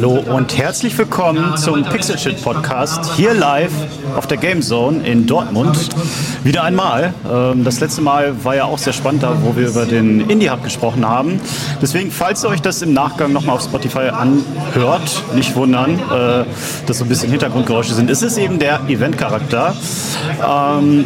[0.00, 3.70] Hallo und herzlich willkommen zum Pixel Shit Podcast hier live
[4.16, 5.90] auf der Game Zone in Dortmund.
[6.44, 7.14] Wieder einmal.
[7.30, 10.50] Ähm, das letzte Mal war ja auch sehr spannend, da wo wir über den Indie
[10.50, 11.40] Hub gesprochen haben.
[11.82, 16.44] Deswegen, falls ihr euch das im Nachgang nochmal auf Spotify anhört, nicht wundern, äh,
[16.86, 18.10] dass so ein bisschen Hintergrundgeräusche sind.
[18.10, 19.74] Es ist eben der Event-Charakter.
[20.46, 21.04] Ähm,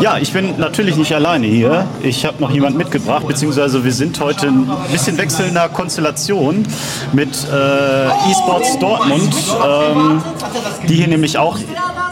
[0.00, 1.86] ja, ich bin natürlich nicht alleine hier.
[2.02, 6.66] Ich habe noch jemand mitgebracht, beziehungsweise wir sind heute ein bisschen wechselnder Konstellation
[7.12, 10.22] mit äh, eSports Dortmund, ähm,
[10.88, 11.58] die hier nämlich auch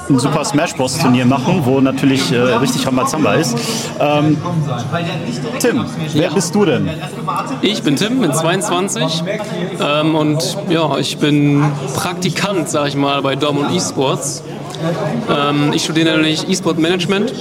[0.09, 0.99] ein Super Smash Bros.
[0.99, 3.57] Turnier machen, wo natürlich äh, richtig Rambazamba ist.
[4.01, 4.37] Ähm,
[5.61, 6.91] Tim, wer bist du denn?
[7.63, 9.23] Ich bin Tim, bin 22
[9.81, 11.63] ähm, und ja, ich bin
[11.95, 14.43] Praktikant, sag ich mal, bei Dortmund eSports.
[15.31, 17.33] Ähm, ich studiere nämlich E-Sport Management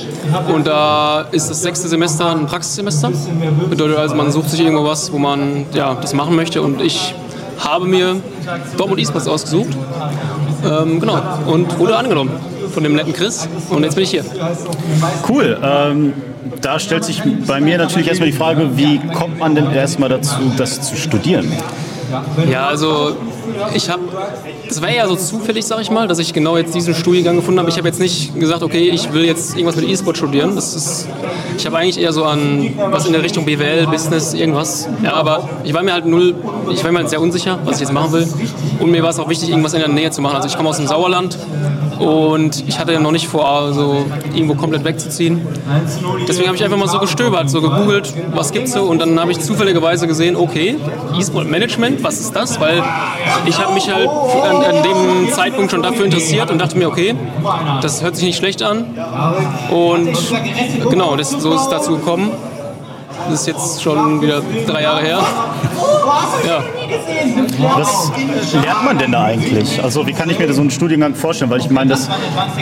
[0.54, 3.12] und da ist das sechste Semester ein Praxissemester.
[3.72, 7.16] Bedeutet also, man sucht sich irgendwo was, wo man ja, das machen möchte und ich
[7.58, 8.22] habe mir
[8.78, 9.76] Dortmund E-Sports ausgesucht.
[10.64, 14.26] Ähm, genau, und wurde angenommen von dem netten Chris und jetzt bin ich hier.
[15.28, 15.58] Cool.
[15.64, 16.14] Ähm,
[16.62, 20.36] da stellt sich bei mir natürlich erstmal die Frage, wie kommt man denn erstmal dazu,
[20.58, 21.52] das zu studieren?
[22.50, 23.16] Ja, also
[23.74, 24.02] ich habe,
[24.70, 27.60] es war ja so zufällig, sag ich mal, dass ich genau jetzt diesen Studiengang gefunden
[27.60, 27.70] habe.
[27.70, 30.56] Ich habe jetzt nicht gesagt, okay, ich will jetzt irgendwas mit E-Sport studieren.
[30.56, 31.08] Das ist,
[31.58, 34.88] ich habe eigentlich eher so an was in der Richtung BWL, Business, irgendwas.
[35.04, 36.36] Ja, aber ich war mir halt null,
[36.72, 38.28] ich war mir halt sehr unsicher, was ich jetzt machen will.
[38.80, 40.36] Und mir war es auch wichtig, irgendwas in der Nähe zu machen.
[40.36, 41.38] Also ich komme aus dem Sauerland
[42.04, 45.42] und ich hatte noch nicht vor, so irgendwo komplett wegzuziehen.
[46.28, 49.32] Deswegen habe ich einfach mal so gestöbert, so gegoogelt, was gibt's so und dann habe
[49.32, 50.76] ich zufälligerweise gesehen, okay,
[51.18, 52.60] E-Sport Management, was ist das?
[52.60, 52.84] Weil
[53.46, 57.16] ich habe mich halt an, an, dem Zeitpunkt schon dafür interessiert und dachte mir, okay,
[57.82, 58.86] das hört sich nicht schlecht an.
[59.72, 60.18] Und
[60.90, 62.32] genau, das, so ist es dazu gekommen.
[63.30, 65.20] Das ist jetzt schon wieder drei Jahre her.
[66.46, 66.64] Ja.
[67.76, 68.12] Was
[68.54, 69.82] lernt man denn da eigentlich?
[69.84, 71.52] Also wie kann ich mir so einen Studiengang vorstellen?
[71.52, 72.10] Weil ich meine, das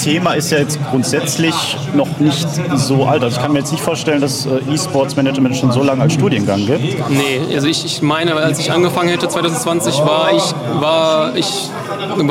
[0.01, 3.23] Thema ist ja jetzt grundsätzlich noch nicht so alt.
[3.23, 6.13] Also ich kann mir jetzt nicht vorstellen, dass äh, E-Sports Management schon so lange als
[6.13, 7.09] Studiengang gibt.
[7.09, 11.69] Nee, also ich, ich meine, als ich angefangen hätte 2020, war ich, war ich,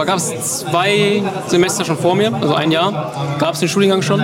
[0.06, 0.30] gab es
[0.60, 4.20] zwei Semester schon vor mir, also ein Jahr, gab es den Studiengang schon.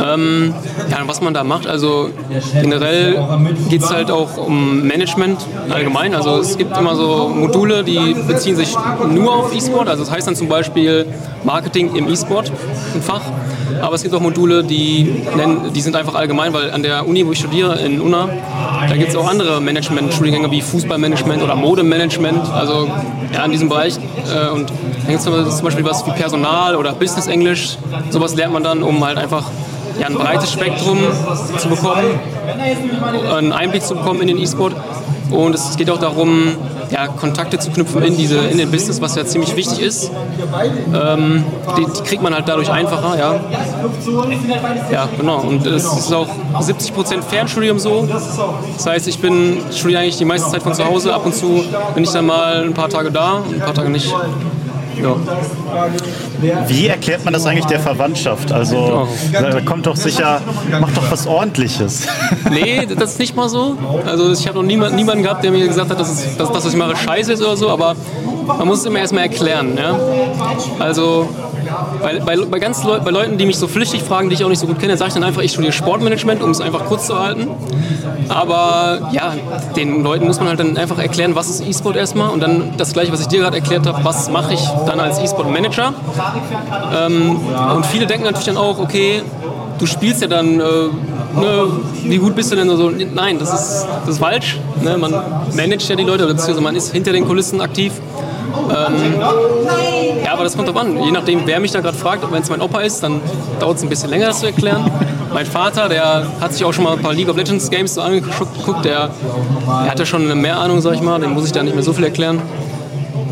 [0.00, 0.54] Ähm,
[0.90, 2.10] ja, was man da macht, also
[2.60, 3.18] generell
[3.68, 6.14] geht es halt auch um Management allgemein.
[6.14, 8.74] Also es gibt immer so Module, die beziehen sich
[9.10, 9.88] nur auf E-Sport.
[9.88, 11.06] Also das heißt dann zum Beispiel
[11.44, 12.52] Marketing im E-Sport,
[12.94, 13.22] ein Fach.
[13.80, 17.26] Aber es gibt auch Module, die, nennen, die sind einfach allgemein, weil an der Uni,
[17.26, 18.28] wo ich studiere, in UNA,
[18.88, 22.88] da gibt es auch andere Management-Studiengänge wie Fußballmanagement oder Modemanagement, also
[23.32, 23.96] ja, in diesem Bereich.
[23.96, 27.78] Äh, und da gibt es zum Beispiel was wie Personal oder Business English.
[28.10, 29.44] Sowas lernt man dann, um halt einfach
[30.00, 30.98] ja, ein breites Spektrum
[31.58, 32.04] zu bekommen,
[33.36, 34.74] einen Einblick zu bekommen in den E-Sport.
[35.30, 36.56] Und es geht auch darum,
[36.90, 40.10] ja, Kontakte zu knüpfen in, diese, in den Business, was ja ziemlich wichtig ist.
[40.94, 41.44] Ähm,
[41.76, 43.40] die, die, kriegt man halt dadurch einfacher, ja.
[44.90, 45.40] Ja, genau.
[45.40, 46.28] Und es ist auch
[46.60, 48.08] 70% Fernstudium so.
[48.08, 51.12] Das heißt, ich bin studiere eigentlich die meiste Zeit von zu Hause.
[51.12, 51.64] Ab und zu
[51.94, 54.12] bin ich dann mal ein paar Tage da ein paar Tage nicht.
[55.02, 55.16] Ja.
[56.66, 58.52] Wie erklärt man das eigentlich der Verwandtschaft?
[58.52, 60.40] Also da kommt doch sicher,
[60.80, 62.06] macht doch was Ordentliches.
[62.50, 63.76] Nee, das ist nicht mal so.
[64.06, 66.64] Also ich habe noch niemand, niemanden gehabt, der mir gesagt hat, dass, es, dass das,
[66.64, 67.94] was ich mache, scheiße ist oder so, aber
[68.46, 69.76] man muss es immer erstmal erklären.
[69.76, 69.98] Ja?
[70.78, 71.28] Also
[72.02, 74.48] bei, bei, bei, ganz Leu bei Leuten, die mich so flüchtig fragen, die ich auch
[74.48, 77.06] nicht so gut kenne, sage ich dann einfach, ich studiere Sportmanagement, um es einfach kurz
[77.06, 77.48] zu halten.
[78.28, 79.34] Aber ja,
[79.76, 82.92] den Leuten muss man halt dann einfach erklären, was ist E-Sport erstmal und dann das
[82.92, 85.94] gleiche, was ich dir gerade erklärt habe, was mache ich dann als E-Sport-Manager.
[86.96, 87.40] Ähm,
[87.76, 89.22] und viele denken natürlich dann auch, okay,
[89.78, 91.66] du spielst ja dann, äh, ne,
[92.04, 92.90] wie gut bist du denn so?
[92.90, 94.58] Nein, das ist, das ist falsch.
[94.82, 94.96] Ne?
[94.98, 95.12] Man
[95.54, 97.92] managt ja die Leute, beziehungsweise man ist hinter den Kulissen aktiv.
[98.70, 99.20] Ähm,
[100.24, 101.02] ja, aber das kommt drauf an.
[101.02, 103.20] Je nachdem, wer mich da gerade fragt, wenn es mein Opa ist, dann
[103.60, 104.90] dauert es ein bisschen länger, das zu erklären.
[105.32, 108.00] Mein Vater, der hat sich auch schon mal ein paar League of Legends Games so
[108.00, 109.10] angeguckt, der,
[109.66, 111.82] der hat ja schon mehr Ahnung, sag ich mal, dem muss ich da nicht mehr
[111.84, 112.40] so viel erklären.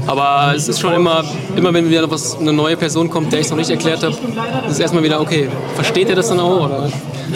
[0.06, 1.25] Aber es ist schon immer,
[1.56, 4.15] immer wenn wieder was, eine neue Person kommt, der ich es noch nicht erklärt habe,
[4.15, 6.88] ist es erstmal wieder, okay, versteht er das dann auch oder,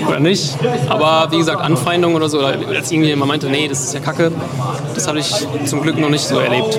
[0.07, 0.57] oder nicht?
[0.89, 4.33] Aber wie gesagt, Anfeindungen oder so, oder als irgendjemand meinte, nee, das ist ja kacke,
[4.95, 6.79] das habe ich zum Glück noch nicht so erlebt.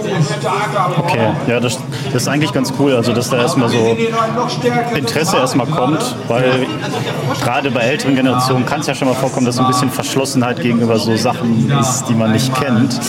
[0.97, 1.77] Okay, ja, das,
[2.11, 3.97] das ist eigentlich ganz cool, also dass da erstmal so
[4.95, 6.67] Interesse erstmal kommt, weil
[7.43, 10.61] gerade bei älteren Generationen kann es ja schon mal vorkommen, dass so ein bisschen Verschlossenheit
[10.61, 12.99] gegenüber so Sachen ist, die man nicht kennt.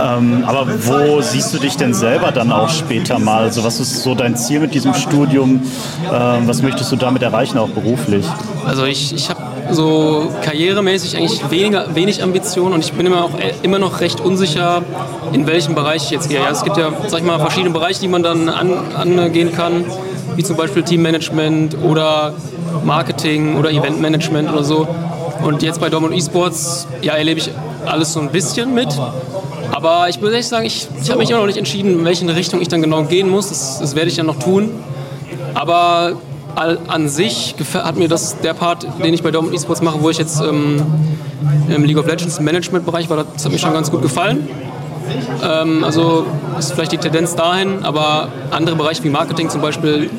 [0.00, 3.42] Ähm, aber wo siehst du dich denn selber selber dann auch später mal?
[3.42, 5.62] Also was ist so dein Ziel mit diesem Studium?
[6.10, 8.26] Ähm, was möchtest du damit erreichen, auch beruflich?
[8.66, 9.40] Also ich, ich habe
[9.70, 13.30] so karrieremäßig eigentlich weniger, wenig Ambition und ich bin immer auch
[13.62, 14.82] immer noch recht unsicher,
[15.32, 16.38] in welchem Bereich ich jetzt gehe.
[16.38, 19.84] Ja, es gibt ja, sag ich mal, verschiedene Bereiche, die man dann an, angehen kann,
[20.36, 22.34] wie zum Beispiel Teammanagement oder
[22.84, 24.86] Marketing oder Eventmanagement oder so.
[25.42, 27.50] Und jetzt bei Dortmund Esports, ja, erlebe ich
[27.86, 28.88] alles so ein bisschen mit.
[29.72, 32.26] Aber ich muss ehrlich sagen, ich, ich habe mich immer noch nicht entschieden, in welche
[32.34, 33.48] Richtung ich dann genau gehen muss.
[33.48, 34.70] Das, das werde ich dann noch tun.
[35.54, 36.14] Aber
[36.58, 40.18] an sich hat mir das der Part, den ich bei Dortmund Esports mache, wo ich
[40.18, 40.82] jetzt ähm,
[41.68, 44.48] im League of Legends Management-Bereich war, das hat mir schon ganz gut gefallen.
[45.42, 46.26] Ähm, also
[46.58, 50.10] ist vielleicht die Tendenz dahin, aber andere Bereiche wie Marketing zum Beispiel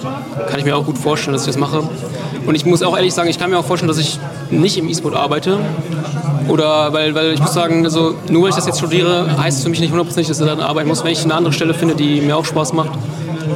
[0.49, 1.83] kann ich mir auch gut vorstellen, dass ich das mache.
[2.45, 4.17] Und ich muss auch ehrlich sagen, ich kann mir auch vorstellen, dass ich
[4.49, 5.59] nicht im E-Sport arbeite.
[6.47, 9.63] Oder weil, weil ich muss sagen, also nur weil ich das jetzt studiere, heißt es
[9.63, 11.03] für mich nicht hundertprozentig, dass ich da arbeiten muss.
[11.03, 12.91] Wenn ich eine andere Stelle finde, die mir auch Spaß macht,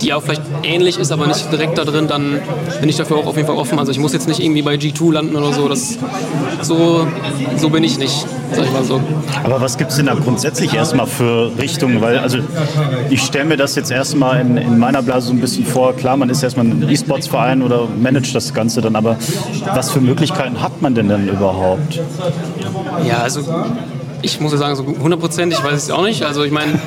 [0.02, 2.40] die auch vielleicht ähnlich ist, aber nicht direkt da drin, dann
[2.80, 3.80] bin ich dafür auch auf jeden Fall offen.
[3.80, 5.68] Also ich muss jetzt nicht irgendwie bei G2 landen oder so.
[5.68, 5.98] Das,
[6.62, 7.08] so,
[7.58, 9.02] so bin ich nicht, sag ich mal so.
[9.44, 12.02] Aber was gibt es denn da grundsätzlich erstmal für Richtungen?
[12.02, 12.40] Weil, also
[13.10, 15.94] ich stelle mir das jetzt erstmal in, in meiner Blase so ein bisschen vor.
[15.94, 19.18] Klar, man ist erstmal ein E-Sports-Verein oder managt das Ganze dann, aber
[19.74, 22.00] was für Möglichkeiten hat man denn dann überhaupt?
[23.08, 23.42] Ja, also
[24.22, 26.24] ich muss ja sagen, so hundertprozentig weiß ich es auch nicht.
[26.24, 26.80] Also ich meine,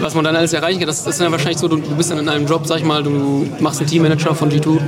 [0.00, 2.18] was man dann alles erreichen kann, das ist dann wahrscheinlich so, du, du bist dann
[2.18, 4.80] in einem Job, sag ich mal, du machst einen Teammanager von G2 und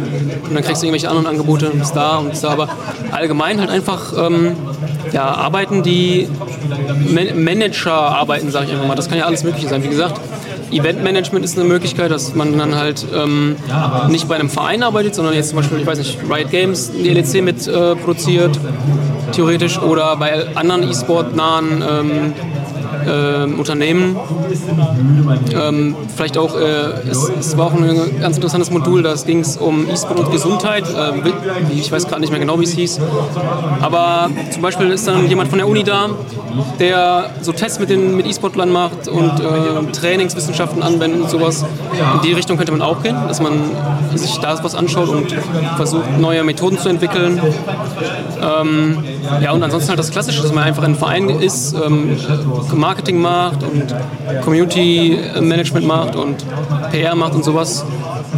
[0.55, 2.69] dann kriegst du irgendwelche anderen Angebote und bist da und bist da, aber
[3.11, 4.57] allgemein halt einfach ähm,
[5.13, 6.29] ja, Arbeiten, die
[7.09, 9.83] Man Manager arbeiten, sag ich einfach mal, das kann ja alles Mögliche sein.
[9.83, 10.21] Wie gesagt,
[10.73, 13.57] Eventmanagement ist eine Möglichkeit, dass man dann halt ähm,
[14.09, 17.09] nicht bei einem Verein arbeitet, sondern jetzt zum Beispiel, ich weiß nicht, Riot Games die
[17.09, 18.59] LEC mit äh, produziert,
[19.33, 22.33] theoretisch, oder bei anderen E-Sport-nahen ähm,
[23.07, 24.17] äh, Unternehmen.
[25.55, 26.65] Ähm, vielleicht auch, äh,
[27.11, 30.85] es, es, war auch ein ganz interessantes Modul, da ging es um E-Sport und Gesundheit.
[30.89, 33.01] Äh, ich weiß gerade nicht mehr genau, wie es hieß.
[33.81, 36.11] Aber zum Beispiel ist dann jemand von der Uni da,
[36.79, 41.65] der so Tests mit den mit E-Sportlern macht und äh, Trainingswissenschaften anwendet und sowas.
[42.15, 43.53] In die Richtung könnte man auch gehen, dass man
[44.15, 45.35] sich da was anschaut und
[45.77, 47.41] versucht, neue Methoden zu entwickeln.
[48.41, 49.05] Ähm,
[49.43, 52.17] ja, und ansonsten halt das Klassische, dass man einfach ein Verein ist, ähm,
[52.75, 53.95] Marketing macht und
[54.43, 56.45] Community Management macht und
[56.91, 57.85] PR macht und sowas.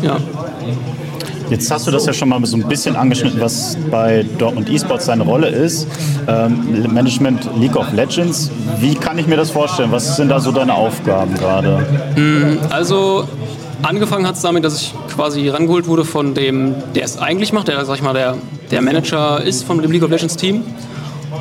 [0.02, 0.16] Ja.
[1.52, 5.04] Jetzt hast du das ja schon mal so ein bisschen angeschnitten, was bei Dortmund Esports
[5.04, 5.86] seine Rolle ist.
[6.26, 8.50] Ähm, Management League of Legends.
[8.80, 9.92] Wie kann ich mir das vorstellen?
[9.92, 11.84] Was sind da so deine Aufgaben gerade?
[12.16, 13.28] Mm, also
[13.82, 17.68] angefangen hat es damit, dass ich quasi rangeholt wurde von dem, der es eigentlich macht,
[17.68, 18.38] der, sag ich mal, der,
[18.70, 20.64] der Manager ist von dem League of Legends Team.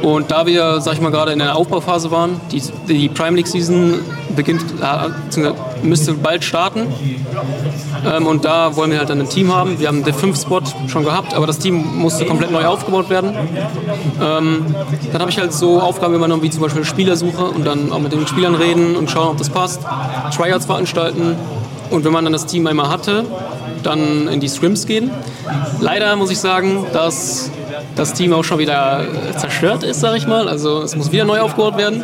[0.02, 3.48] Und da wir, sag ich mal, gerade in der Aufbauphase waren, die, die Prime League
[3.48, 4.00] Season
[4.36, 5.52] beginnt, äh,
[5.84, 6.88] müsste bald starten.
[8.06, 9.80] Ähm, und da wollen wir halt dann ein Team haben.
[9.80, 13.34] Wir haben den 5-Spot schon gehabt, aber das Team musste komplett neu aufgebaut werden.
[14.22, 14.66] Ähm,
[15.12, 18.12] dann habe ich halt so Aufgaben übernommen, wie zum Beispiel Spielersuche und dann auch mit
[18.12, 19.82] den Spielern reden und schauen, ob das passt.
[20.36, 21.36] Tryouts veranstalten.
[21.90, 23.26] Und wenn man dann das Team einmal hatte,
[23.84, 25.12] dann in die Scrims gehen.
[25.80, 27.52] Leider muss ich sagen, dass
[28.02, 29.06] das Team auch schon wieder
[29.38, 30.50] zerstört ist, sage ich mal.
[30.50, 32.04] Also es muss wieder neu aufgebaut werden.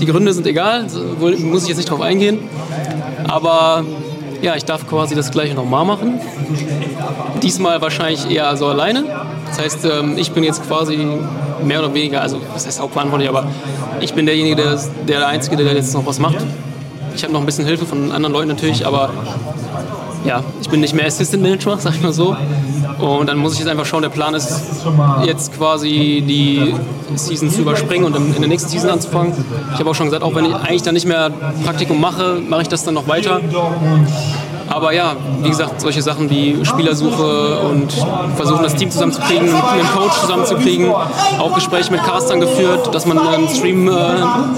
[0.00, 0.86] Die Gründe sind egal,
[1.20, 2.38] muss ich jetzt nicht drauf eingehen.
[3.28, 3.84] Aber
[4.40, 6.18] ja, ich darf quasi das gleiche nochmal machen.
[7.42, 9.04] Diesmal wahrscheinlich eher so alleine.
[9.48, 11.06] Das heißt, ähm, ich bin jetzt quasi
[11.62, 13.46] mehr oder weniger, also das heißt hauptverantwortlich, aber
[14.00, 16.38] ich bin derjenige, der, der Einzige, der jetzt noch was macht.
[17.14, 19.10] Ich habe noch ein bisschen Hilfe von anderen Leuten natürlich, aber
[20.24, 22.34] ja, ich bin nicht mehr Assistant Manager, sag ich mal so.
[22.98, 24.62] Und dann muss ich jetzt einfach schauen, der Plan ist
[25.24, 26.74] jetzt quasi die
[27.16, 29.32] Season zu überspringen und in der nächsten Season anzufangen.
[29.72, 31.30] Ich habe auch schon gesagt, auch wenn ich eigentlich dann nicht mehr
[31.64, 33.40] Praktikum mache, mache ich das dann noch weiter.
[34.74, 37.92] Aber ja, wie gesagt, solche Sachen wie Spielersuche und
[38.34, 40.90] versuchen, das Team zusammenzukriegen, einen Coach zusammenzukriegen,
[41.38, 43.92] auch Gespräche mit Castern geführt, dass man einen Stream äh,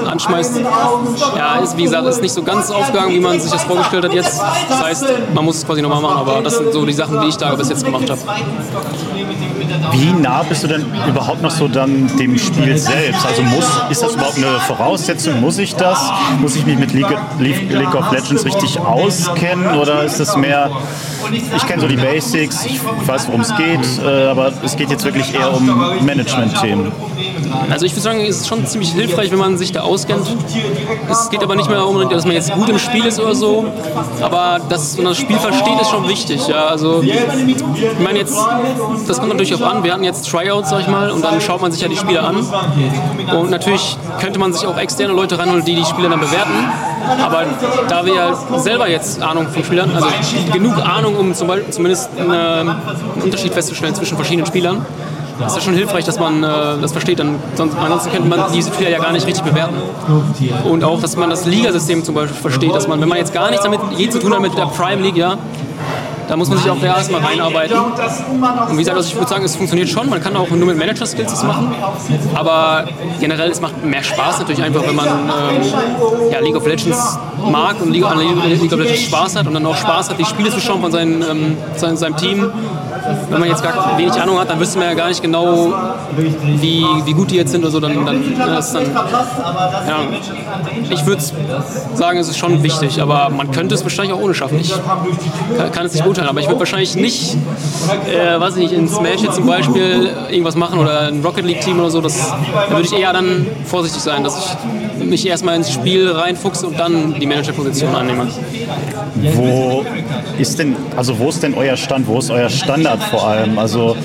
[0.09, 0.63] anschmeißt.
[1.37, 4.15] Ja, ist wie gesagt, ist nicht so ganz aufgegangen, wie man sich das vorgestellt hat
[4.15, 4.41] jetzt.
[4.71, 5.05] Das heißt,
[5.35, 7.55] man muss es quasi nochmal machen, aber das sind so die Sachen, die ich da
[7.55, 8.21] bis jetzt gemacht habe.
[9.93, 13.27] Wie nah bist du denn überhaupt noch so dann dem Spiel selbst?
[13.27, 15.41] Also muss, ist das überhaupt eine Voraussetzung?
[15.41, 15.99] Muss ich das?
[16.41, 17.07] Muss ich mich mit League,
[17.39, 19.79] League of Legends richtig auskennen?
[19.79, 20.71] Oder ist das mehr,
[21.31, 25.05] ich kenne so die Basics, ich weiß, worum es geht, äh, aber es geht jetzt
[25.05, 25.67] wirklich eher um
[26.05, 26.93] Management-Themen?
[27.71, 30.27] Also ich würde sagen, es ist schon ziemlich hilfreich, wenn man sich da auskennt.
[31.11, 33.67] Es geht aber nicht mehr unbedingt, dass man jetzt gut im Spiel ist oder so,
[34.21, 36.47] aber dass man das Spiel versteht, ist schon wichtig.
[36.49, 38.37] Ja, also ich meine jetzt,
[39.07, 39.85] das kommt natürlich auf an.
[39.85, 42.23] Wir hatten jetzt Tryouts, sag ich mal, und dann schaut man sich ja die Spiele
[42.23, 42.37] an.
[43.37, 46.71] Und natürlich könnte man sich auch externe Leute reinholen, die die Spiele dann bewerten.
[47.23, 47.45] Aber
[47.89, 50.09] da wir ja selber jetzt Ahnung von Spielern, also
[50.53, 52.75] genug Ahnung, um zum Beispiel zumindest einen
[53.23, 54.85] Unterschied festzustellen zwischen verschiedenen Spielern,
[55.45, 56.47] ist das schon hilfreich, dass man äh,
[56.81, 57.21] das versteht.
[57.21, 59.75] Ansonsten könnte man diese Spieler ja gar nicht richtig bewerten.
[60.65, 63.51] Und auch, dass man das Ligasystem zum Beispiel versteht, dass man, wenn man jetzt gar
[63.51, 65.37] nichts damit je zu tun hat mit der Prime League, ja,
[66.29, 67.79] da muss man sich auch erstmal reinarbeiten.
[67.79, 70.09] Und wie gesagt, also ich würde sagen, es funktioniert schon.
[70.09, 71.75] Man kann auch nur mit Manager-Skills das machen.
[72.35, 72.87] Aber
[73.21, 77.19] generell, es macht mehr Spaß natürlich einfach, wenn man ähm, ja, League of Legends
[77.51, 78.05] mag und League,
[78.61, 80.93] League of Legends Spaß hat und dann auch Spaß hat, die Spiele zu schauen von
[80.93, 82.51] seinen, ähm, seinem Team
[83.31, 85.75] wenn man jetzt gar wenig Ahnung hat, dann wüsste man ja gar nicht genau,
[86.61, 87.81] wie, wie gut die jetzt sind oder so.
[87.81, 89.99] Dann, dann, das dann ja,
[90.91, 91.23] ich würde
[91.95, 94.59] sagen, es ist schon wichtig, aber man könnte es wahrscheinlich auch ohne schaffen.
[94.61, 94.75] Ich
[95.73, 97.37] kann, es nicht beurteilen, aber ich würde wahrscheinlich nicht,
[98.09, 101.61] äh, weiß ich nicht, in Smash jetzt zum Beispiel irgendwas machen oder ein Rocket League
[101.61, 102.01] Team oder so.
[102.01, 102.33] Das,
[102.69, 106.79] da würde ich eher dann vorsichtig sein, dass ich mich erstmal ins Spiel reinfuchse und
[106.79, 108.27] dann die Managerposition annehme.
[109.35, 109.85] Wo
[110.39, 112.07] ist denn, also wo ist denn euer Stand?
[112.07, 113.59] Wo ist euer Standard vor allem?
[113.59, 113.97] Also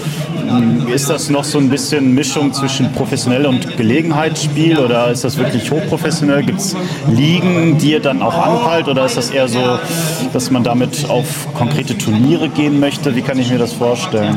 [0.47, 5.37] hm, ist das noch so ein bisschen Mischung zwischen professionell und Gelegenheitsspiel oder ist das
[5.37, 6.43] wirklich hochprofessionell?
[6.43, 6.75] Gibt es
[7.09, 9.79] Ligen, die ihr dann auch anpeilt oder ist das eher so,
[10.33, 13.15] dass man damit auf konkrete Turniere gehen möchte?
[13.15, 14.35] Wie kann ich mir das vorstellen?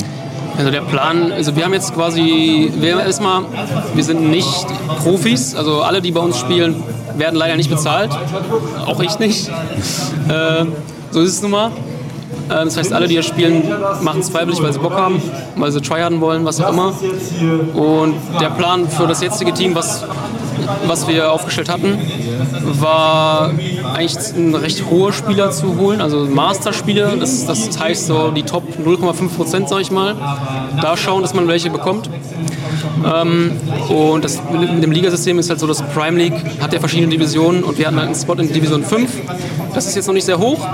[0.57, 3.43] Also der Plan, also wir haben jetzt quasi, wir erstmal,
[3.95, 4.67] wir sind nicht
[5.03, 6.81] Profis, also alle, die bei uns spielen,
[7.17, 8.11] werden leider nicht bezahlt,
[8.87, 9.49] auch ich nicht.
[10.29, 10.65] Äh,
[11.11, 11.71] so ist es nun mal.
[12.49, 13.63] Äh, das heißt, alle, die hier spielen,
[14.03, 15.21] machen es freiwillig, weil sie Bock haben,
[15.57, 16.93] weil sie tryharden wollen, was auch immer.
[17.75, 20.05] Und der Plan für das jetzige Team, was,
[20.87, 21.99] was wir aufgestellt hatten,
[22.81, 23.53] war
[23.95, 27.17] eigentlich ein recht hoher Spieler zu holen, also Master-Spieler.
[27.17, 30.17] Das, das heißt so die Top 0,5 Prozent, sag ich mal.
[30.81, 32.11] Da schauen, dass man welche bekommt.
[33.05, 33.53] Ähm,
[33.89, 37.63] und das, mit dem Ligasystem ist halt so, dass Prime League hat ja verschiedene Divisionen
[37.63, 39.11] und wir hatten halt einen Spot in Division 5.
[39.75, 40.67] Das ist jetzt noch nicht sehr hoch,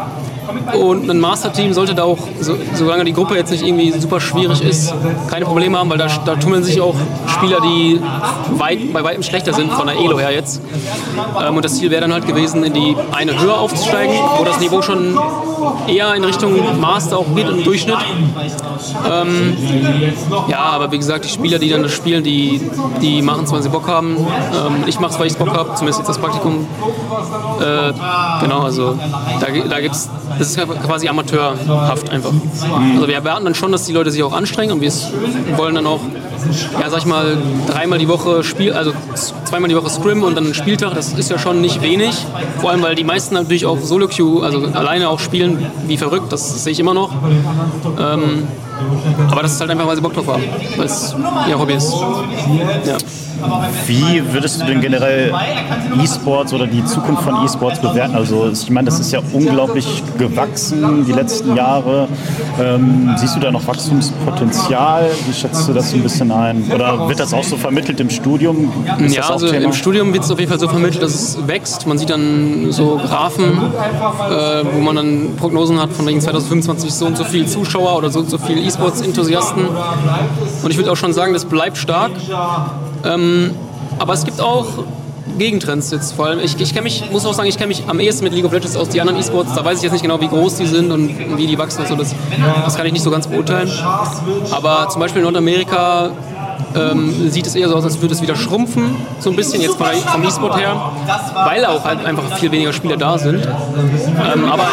[0.79, 4.63] und ein Masterteam sollte da auch, so, solange die Gruppe jetzt nicht irgendwie super schwierig
[4.63, 4.93] ist,
[5.29, 6.95] keine Probleme haben, weil da, da tummeln sich auch
[7.27, 8.01] Spieler, die
[8.57, 10.61] weit, bei weitem schlechter sind von der Elo her jetzt.
[11.41, 14.61] Ähm, und das Ziel wäre dann halt gewesen, in die eine höher aufzusteigen, wo das
[14.61, 15.19] Niveau schon
[15.87, 17.99] eher in Richtung Master auch geht im Durchschnitt.
[19.11, 19.57] Ähm,
[20.49, 22.61] ja, aber wie gesagt, die Spieler, die dann das spielen, die,
[23.01, 24.17] die machen es, weil sie Bock haben.
[24.17, 26.67] Ähm, ich mache es, weil ich Bock habe, zumindest jetzt das Praktikum.
[27.61, 27.93] Äh,
[28.41, 28.99] genau, also
[29.41, 30.09] da, da gibt es
[30.41, 32.33] das ist quasi amateurhaft einfach.
[32.95, 34.91] Also wir erwarten dann schon, dass die Leute sich auch anstrengen und wir
[35.57, 36.01] wollen dann auch,
[36.81, 38.93] ja sag ich mal, dreimal die Woche Spiel, also
[39.45, 42.15] zweimal die Woche Scrim und dann ein Spieltag, das ist ja schon nicht wenig.
[42.61, 46.65] Vor allem, weil die meisten natürlich auch Solo-Queue, also alleine auch spielen wie verrückt, das
[46.65, 47.11] sehe ich immer noch.
[47.99, 48.47] Ähm,
[49.31, 50.45] aber das ist halt einfach, weil sie Bock drauf haben,
[50.77, 51.15] weil es
[51.49, 51.93] ihr Hobby ist.
[52.85, 52.97] Ja.
[53.87, 55.33] Wie würdest du denn generell
[56.03, 58.15] E-Sports oder die Zukunft von E-Sports bewerten?
[58.15, 62.07] Also ich meine, das ist ja unglaublich gewachsen die letzten Jahre.
[62.61, 65.11] Ähm, siehst du da noch Wachstumspotenzial?
[65.27, 66.71] Wie schätzt du das so ein bisschen ein?
[66.73, 68.73] Oder wird das auch so vermittelt im Studium?
[68.99, 69.65] Ist ja, also Thema?
[69.65, 71.87] im Studium wird es auf jeden Fall so vermittelt, dass es wächst.
[71.87, 77.07] Man sieht dann so Graphen, äh, wo man dann Prognosen hat von wegen 2025 so
[77.07, 79.67] und so viele Zuschauer oder so und so viele E-Sports-Enthusiasten.
[80.63, 82.13] Und ich würde auch schon sagen, das bleibt stark.
[83.05, 83.51] Ähm,
[83.99, 84.67] aber es gibt auch
[85.39, 86.41] Gegentrends jetzt vor allem.
[86.41, 88.77] Ich, ich mich, muss auch sagen, ich kenne mich am ehesten mit League of Legends
[88.77, 88.89] aus.
[88.89, 91.47] Die anderen E-Sports, da weiß ich jetzt nicht genau, wie groß die sind und wie
[91.47, 91.97] die wachsen und so.
[91.97, 92.15] Das,
[92.65, 93.71] das kann ich nicht so ganz beurteilen.
[94.51, 96.11] Aber zum Beispiel in Nordamerika
[96.75, 99.77] ähm, sieht es eher so aus, als würde es wieder schrumpfen, so ein bisschen jetzt
[99.77, 100.93] vom E-Sport her,
[101.47, 103.47] weil auch halt einfach viel weniger Spieler da sind.
[103.47, 104.67] Ähm, aber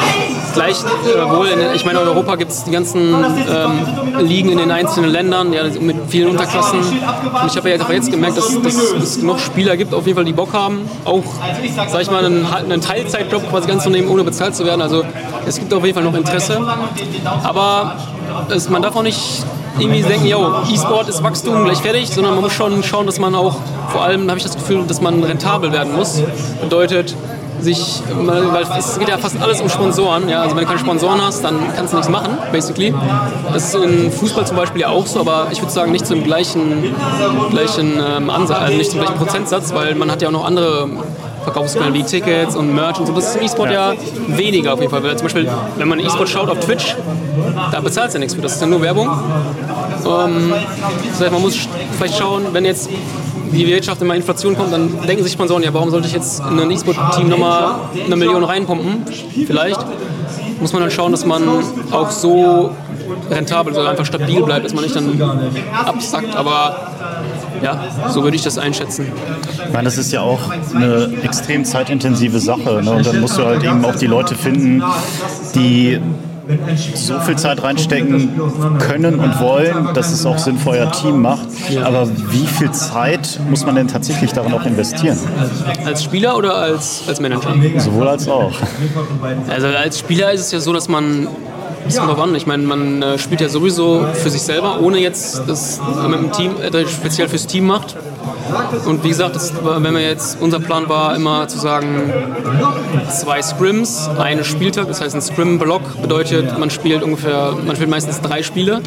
[0.58, 5.12] gleich äh, ich meine, in Europa gibt es die ganzen ähm, Ligen in den einzelnen
[5.12, 6.80] Ländern, ja, mit vielen Unterklassen.
[6.80, 10.16] Und ich habe ja jetzt, jetzt gemerkt, dass, dass, es noch Spieler gibt, auf jeden
[10.16, 11.24] Fall, die Bock haben, auch,
[11.88, 14.82] sag ich mal, einen, einen Teilzeitjob quasi ganz zu nehmen, ohne bezahlt zu werden.
[14.82, 15.04] Also
[15.46, 16.60] es gibt auf jeden Fall noch Interesse.
[17.44, 17.96] Aber
[18.50, 19.44] es, man darf auch nicht
[19.80, 23.36] irgendwie denken, yo, E-Sport ist Wachstum gleich fertig, sondern man muss schon schauen, dass man
[23.36, 23.58] auch,
[23.90, 26.22] vor allem habe ich das Gefühl, dass man rentabel werden muss.
[26.62, 27.16] Bedeutet,
[27.60, 30.30] sich, weil es geht ja fast alles um Sponsoren.
[30.30, 30.42] Ja?
[30.42, 32.94] Also wenn du keine Sponsoren hast, dann kannst du nichts machen, basically.
[33.52, 36.24] Das ist im Fußball zum Beispiel ja auch so, aber ich würde sagen nicht zum
[36.24, 36.96] gleichen,
[37.52, 40.90] gleichen ähm, Ansatz, also nicht zum gleichen Prozentsatz, weil man hat ja auch noch andere
[41.44, 43.14] Verkaufsquellen wie Tickets und Merch und so.
[43.14, 43.94] Das ist im E-Sport ja.
[43.94, 43.98] ja.
[44.38, 45.02] weniger auf jeden Fall.
[45.02, 46.96] Weil zum Beispiel, wenn man E-Sport schaut auf Twitch,
[47.72, 48.42] da bezahlt es ja nichts für.
[48.42, 49.08] Das ist ja nur Werbung.
[49.08, 50.54] Ähm,
[51.10, 51.56] das heißt, man muss
[51.98, 52.90] vielleicht schauen, wenn jetzt
[53.52, 56.60] die Wirtschaft immer Inflation kommt, dann denken sich Sponsoren, ja, warum sollte ich jetzt in
[56.60, 57.76] ein E-Sport-Team nochmal
[58.06, 59.06] eine Million reinpumpen?
[59.46, 59.80] Vielleicht
[60.60, 61.44] muss man dann schauen, dass man
[61.92, 62.72] auch so
[63.30, 65.22] rentabel, also einfach stabil bleibt, dass man nicht dann
[65.86, 66.36] absackt.
[66.36, 66.92] Aber
[67.62, 69.12] ja, so würde ich das einschätzen.
[69.68, 70.40] Ich meine, das ist ja auch
[70.74, 72.82] eine extrem zeitintensive Sache.
[72.84, 72.92] Ne?
[72.92, 74.84] Und dann musst du halt eben auch die Leute finden,
[75.56, 76.00] die
[76.96, 78.40] so viel Zeit reinstecken
[78.80, 81.48] können und wollen, dass es auch Sinn für euer Team macht.
[81.84, 85.18] Aber wie viel Zeit muss man denn tatsächlich darin auch investieren?
[85.86, 87.54] Als Spieler oder als, als Manager?
[87.78, 88.54] Sowohl als auch.
[89.50, 91.28] Also als Spieler ist es ja so, dass man
[91.88, 92.36] es kommt drauf an.
[92.36, 96.32] Ich meine, man äh, spielt ja sowieso für sich selber, ohne jetzt das mit dem
[96.32, 97.96] Team, äh, speziell fürs Team macht.
[98.86, 102.12] Und wie gesagt, das, wenn wir jetzt, unser Plan war immer zu sagen,
[103.10, 108.22] zwei Scrims, ein Spieltag, das heißt ein Scrim-Block bedeutet, man spielt ungefähr, man spielt meistens
[108.22, 108.82] drei Spiele.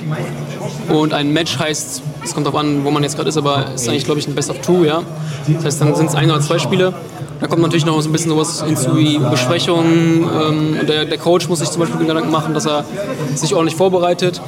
[0.89, 3.89] Und ein Match heißt, es kommt darauf an, wo man jetzt gerade ist, aber ist
[3.89, 5.03] eigentlich, glaube ich, ein Best of Two, ja.
[5.47, 6.93] Das heißt, dann sind es ein oder zwei Spiele.
[7.41, 10.25] Da kommt natürlich noch so ein bisschen sowas hinzu wie Besprechungen.
[10.25, 12.85] Ähm, der, der Coach muss sich zum Beispiel Gedanken machen, dass er
[13.35, 14.43] sich ordentlich vorbereitet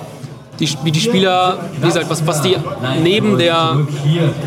[0.62, 2.56] die, wie die Spieler, wie gesagt, was, was die
[3.02, 3.80] neben der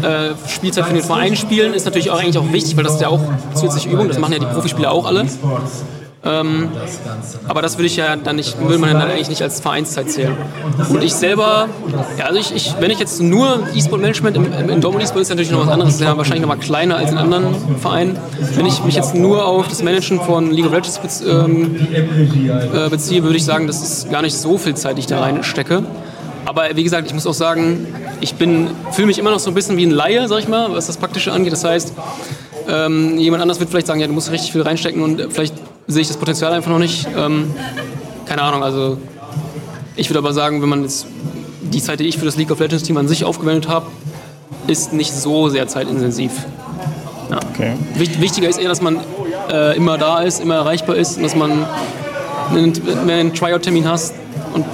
[0.02, 3.02] äh, Spielzeit für den Verein spielen, ist natürlich auch eigentlich auch wichtig, weil das ist
[3.02, 3.22] ja auch
[3.54, 5.26] zusätzliche Übung, das machen ja die Profispieler auch alle.
[6.26, 6.70] Ähm,
[7.48, 10.36] aber das würde ich ja dann nicht, würde man dann eigentlich nicht als Vereinszeit zählen.
[10.90, 11.70] Und ich selber,
[12.18, 15.30] ja, also ich, ich wenn ich jetzt nur E-Sport-Management im, im, in Dortmund E-Sport ist
[15.30, 18.18] natürlich noch was anderes, ist ja wahrscheinlich noch mal kleiner als in anderen Vereinen.
[18.56, 23.22] Wenn ich mich jetzt nur auf das Managen von League of Legends ähm, äh, beziehe,
[23.22, 25.84] würde ich sagen, das ist gar nicht so viel Zeit, die ich da reinstecke.
[26.46, 27.88] Aber wie gesagt, ich muss auch sagen,
[28.22, 30.88] ich fühle mich immer noch so ein bisschen wie ein Laie, sag ich mal, was
[30.88, 31.52] das Praktische angeht.
[31.52, 31.94] Das heißt,
[32.68, 35.56] ähm, jemand anders wird vielleicht sagen, ja, du musst richtig viel reinstecken und vielleicht
[35.88, 37.08] sehe ich das Potenzial einfach noch nicht.
[37.18, 37.54] Ähm,
[38.26, 38.98] keine Ahnung, also
[39.96, 41.08] ich würde aber sagen, wenn man jetzt
[41.62, 43.88] die Zeit, die ich für das League of Legends Team an sich aufgewendet habe,
[44.68, 46.32] ist nicht so sehr zeitintensiv.
[47.30, 47.40] Ja.
[47.54, 47.74] Okay.
[47.96, 49.00] Wichtiger ist eher, dass man
[49.52, 51.66] äh, immer da ist, immer erreichbar ist und dass man
[52.52, 52.74] einen,
[53.10, 54.14] einen Tryout-Termin hast
[54.54, 54.66] und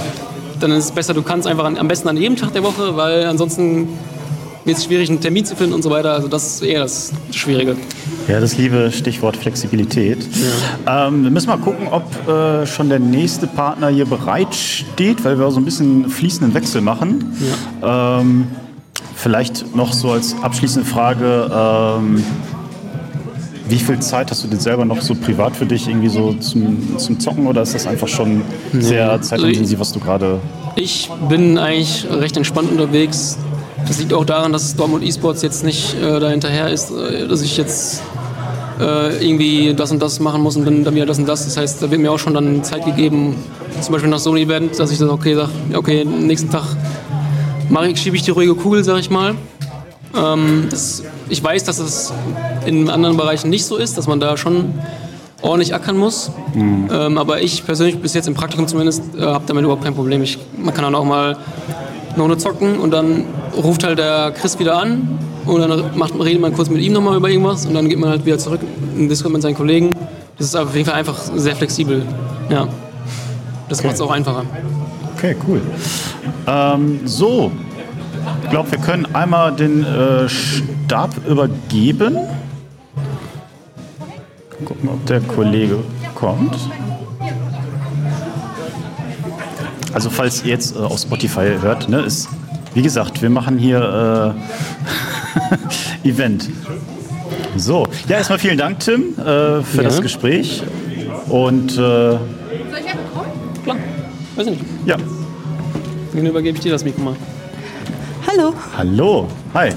[0.62, 2.96] dann ist es besser, du kannst einfach an, am besten an jedem Tag der Woche,
[2.96, 3.89] weil ansonsten
[4.65, 6.13] wird es schwierig, einen Termin zu finden und so weiter.
[6.13, 7.76] Also das ist eher das Schwierige.
[8.28, 10.19] Ja, das liebe Stichwort Flexibilität.
[10.86, 11.08] Ja.
[11.08, 15.39] Ähm, wir müssen mal gucken, ob äh, schon der nächste Partner hier bereit steht, weil
[15.39, 17.34] wir so ein bisschen fließenden Wechsel machen.
[17.82, 18.19] Ja.
[18.19, 18.47] Ähm,
[19.15, 21.50] vielleicht noch so als abschließende Frage.
[21.52, 22.24] Ähm,
[23.71, 26.97] wie viel Zeit hast du denn selber noch so privat für dich irgendwie so zum,
[26.97, 28.41] zum Zocken oder ist das einfach schon
[28.73, 28.81] nee.
[28.81, 30.39] sehr zeitintensiv, was du gerade...
[30.75, 33.38] Ich bin eigentlich recht entspannt unterwegs.
[33.88, 37.55] Das liegt auch daran, dass Dortmund Esports jetzt nicht äh, dahinterher ist, äh, dass ich
[37.55, 38.03] jetzt
[38.81, 41.45] äh, irgendwie das und das machen muss und dann, dann wieder das und das.
[41.45, 43.36] Das heißt, da wird mir auch schon dann Zeit gegeben,
[43.79, 46.65] zum Beispiel nach so einem Event, dass ich dann okay sage, okay, nächsten Tag
[47.89, 49.36] ich, schiebe ich die ruhige Kugel, sag ich mal.
[50.15, 52.13] Ähm, das, ich weiß, dass es
[52.65, 54.74] in anderen Bereichen nicht so ist, dass man da schon
[55.41, 56.32] ordentlich ackern muss.
[56.54, 56.89] Mhm.
[56.91, 60.21] Ähm, aber ich persönlich bis jetzt im Praktikum zumindest äh, habe damit überhaupt kein Problem.
[60.21, 61.38] Ich, man kann dann auch mal
[62.15, 66.41] noch eine zocken und dann ruft halt der Chris wieder an und dann macht, redet
[66.41, 68.62] man kurz mit ihm nochmal über irgendwas und dann geht man halt wieder zurück
[68.97, 69.91] in Discord mit seinen Kollegen.
[70.38, 72.04] Das ist auf jeden Fall einfach sehr flexibel.
[72.50, 72.67] Ja.
[73.69, 73.88] Das okay.
[73.88, 74.43] macht es auch einfacher.
[75.15, 75.62] Okay, cool.
[76.47, 77.52] Ähm, so,
[78.51, 82.17] glaube, wir können einmal den äh, Stab übergeben.
[84.65, 85.77] Gucken, ob der Kollege
[86.13, 86.57] kommt.
[89.93, 92.27] Also falls ihr jetzt äh, auf Spotify hört, ne, ist,
[92.73, 94.35] wie gesagt, wir machen hier
[96.03, 96.49] äh, Event.
[97.55, 99.83] So, ja, erstmal vielen Dank, Tim, äh, für ja.
[99.83, 100.61] das Gespräch.
[101.29, 102.19] Und äh, Soll
[102.79, 103.31] ich einfach kommen?
[103.63, 103.77] Klar,
[104.35, 104.65] weiß ich nicht.
[104.85, 104.97] Ja.
[106.13, 107.15] Dann übergebe ich dir das Mikro mal.
[108.32, 108.54] Hallo.
[108.78, 109.28] Hallo.
[109.54, 109.72] Hi.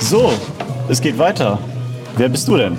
[0.00, 0.32] So,
[0.88, 1.58] es geht weiter.
[2.16, 2.78] Wer bist du denn?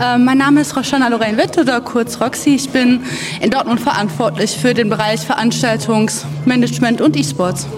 [0.00, 2.56] Äh, mein Name ist Roshana Lorraine Witt oder kurz Roxy.
[2.56, 3.02] Ich bin
[3.40, 7.68] in Dortmund verantwortlich für den Bereich Veranstaltungsmanagement und E-Sports.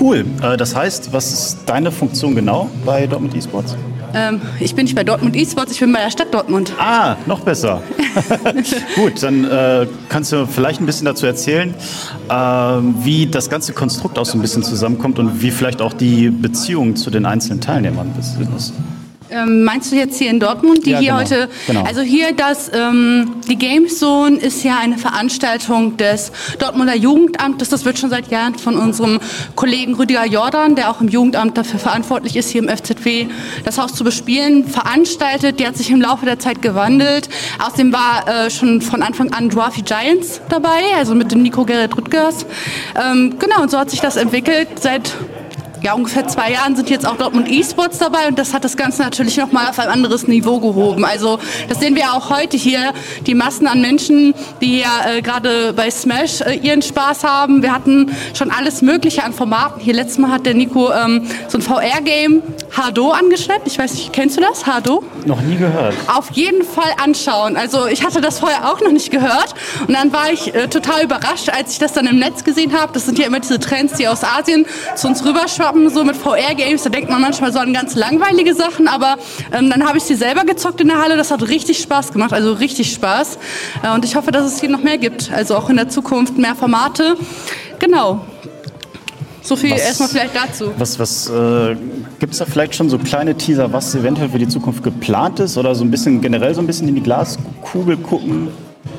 [0.00, 0.24] Cool.
[0.42, 3.76] Äh, das heißt, was ist deine Funktion genau bei Dortmund E-Sports?
[4.14, 6.72] Ähm, ich bin nicht bei Dortmund E-Sports, ich bin bei der Stadt Dortmund.
[6.78, 7.82] Ah, noch besser.
[8.96, 11.74] Gut, dann äh, kannst du vielleicht ein bisschen dazu erzählen,
[12.28, 16.30] äh, wie das ganze Konstrukt auch so ein bisschen zusammenkommt und wie vielleicht auch die
[16.30, 18.72] Beziehung zu den einzelnen Teilnehmern ist.
[19.32, 21.84] Ähm, meinst du jetzt hier in Dortmund, die ja, hier genau, heute, genau.
[21.84, 27.70] also hier das, ähm, die Games Zone ist ja eine Veranstaltung des Dortmunder Jugendamtes.
[27.70, 29.20] Das wird schon seit Jahren von unserem
[29.54, 33.26] Kollegen Rüdiger Jordan, der auch im Jugendamt dafür verantwortlich ist, hier im FZW
[33.64, 35.58] das Haus zu bespielen, veranstaltet.
[35.60, 37.28] Die hat sich im Laufe der Zeit gewandelt.
[37.58, 41.96] Außerdem war äh, schon von Anfang an Dwarfy Giants dabei, also mit dem Nico Gerrit
[41.96, 42.44] Rüttgers.
[43.02, 44.68] Ähm, genau, und so hat sich das entwickelt.
[44.80, 45.14] Seit
[45.82, 49.02] ja, ungefähr zwei Jahren sind jetzt auch Dortmund E-Sports dabei und das hat das Ganze
[49.02, 51.04] natürlich nochmal auf ein anderes Niveau gehoben.
[51.04, 52.92] Also das sehen wir auch heute hier,
[53.26, 57.62] die Massen an Menschen, die ja äh, gerade bei Smash äh, ihren Spaß haben.
[57.62, 59.80] Wir hatten schon alles Mögliche an Formaten.
[59.80, 62.42] Hier letztes Mal hat der Nico ähm, so ein VR-Game
[62.76, 63.66] Hardo angeschleppt.
[63.66, 65.02] Ich weiß nicht, kennst du das, Hardo?
[65.26, 65.94] Noch nie gehört.
[66.06, 67.56] Auf jeden Fall anschauen.
[67.56, 69.54] Also ich hatte das vorher auch noch nicht gehört
[69.86, 72.92] und dann war ich äh, total überrascht, als ich das dann im Netz gesehen habe.
[72.92, 76.82] Das sind ja immer diese Trends, die aus Asien zu uns rüberschwappen, so mit VR-Games.
[76.82, 79.16] Da denkt man manchmal so an ganz langweilige Sachen, aber
[79.52, 81.16] ähm, dann habe ich sie selber gezockt in der Halle.
[81.16, 83.38] Das hat richtig Spaß gemacht, also richtig Spaß.
[83.82, 85.30] Äh, und ich hoffe, dass es hier noch mehr gibt.
[85.32, 87.16] Also auch in der Zukunft mehr Formate.
[87.78, 88.24] Genau.
[89.42, 90.70] So viel was, erstmal vielleicht dazu.
[90.78, 91.76] Was, was äh,
[92.20, 95.58] gibt es da vielleicht schon so kleine Teaser, was eventuell für die Zukunft geplant ist
[95.58, 98.48] oder so ein bisschen generell so ein bisschen in die Glaskugel gucken?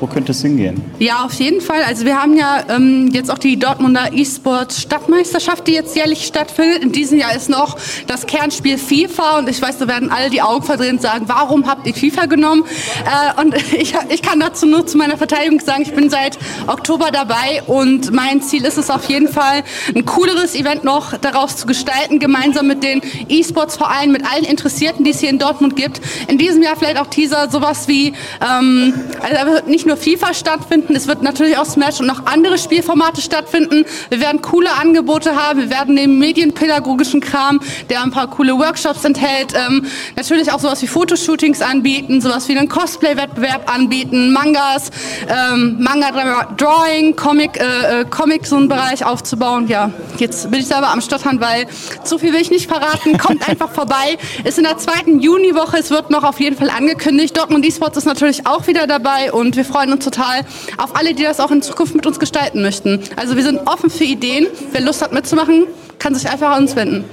[0.00, 0.82] Wo könnte es hingehen?
[0.98, 1.82] Ja, auf jeden Fall.
[1.82, 6.82] Also wir haben ja ähm, jetzt auch die Dortmunder E-Sport Stadtmeisterschaft, die jetzt jährlich stattfindet.
[6.82, 10.40] In diesem Jahr ist noch das Kernspiel FIFA und ich weiß, da werden alle die
[10.40, 12.64] Augen verdrehen und sagen, warum habt ihr FIFA genommen?
[13.04, 17.10] Äh, und ich, ich kann dazu nur zu meiner Verteidigung sagen, ich bin seit Oktober
[17.12, 21.66] dabei und mein Ziel ist es auf jeden Fall, ein cooleres Event noch daraus zu
[21.66, 26.00] gestalten, gemeinsam mit den E-Sports-Vereinen, mit allen Interessierten, die es hier in Dortmund gibt.
[26.28, 31.08] In diesem Jahr vielleicht auch Teaser, sowas wie, ähm, also nicht nur FIFA stattfinden, es
[31.08, 33.84] wird natürlich auch Smash und noch andere Spielformate stattfinden.
[34.08, 37.58] Wir werden coole Angebote haben, wir werden neben medienpädagogischen Kram,
[37.90, 39.84] der ein paar coole Workshops enthält, ähm,
[40.14, 44.92] natürlich auch sowas wie Fotoshootings anbieten, sowas wie einen Cosplay-Wettbewerb anbieten, Mangas,
[45.26, 49.66] ähm, Manga-Drawing, Comic, äh, äh, Comic so einen Bereich aufzubauen.
[49.66, 51.66] Ja, jetzt bin ich selber am Stottern, weil
[52.04, 53.18] zu viel will ich nicht verraten.
[53.18, 54.18] Kommt einfach vorbei.
[54.44, 57.36] Ist in der zweiten Juniwoche, es wird noch auf jeden Fall angekündigt.
[57.36, 60.40] Dortmund Esports ist natürlich auch wieder dabei und wir wir freuen uns total
[60.78, 63.00] auf alle, die das auch in Zukunft mit uns gestalten möchten.
[63.16, 64.46] Also wir sind offen für Ideen.
[64.72, 65.66] Wer Lust hat mitzumachen,
[65.98, 67.04] kann sich einfach an uns wenden.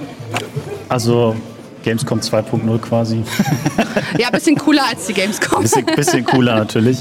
[0.88, 1.34] Also
[1.82, 3.22] Gamescom 2.0 quasi.
[4.18, 5.62] Ja, ein bisschen cooler als die Gamescom.
[5.62, 6.98] Bisschen, bisschen cooler natürlich.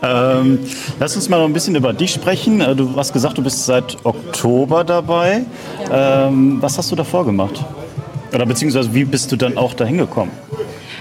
[0.00, 0.60] Ähm,
[1.00, 2.60] lass uns mal noch ein bisschen über dich sprechen.
[2.60, 5.44] Äh, du hast gesagt, du bist seit Oktober dabei.
[5.90, 7.64] Ähm, was hast du davor gemacht?
[8.32, 10.30] Oder beziehungsweise wie bist du dann auch dahin gekommen?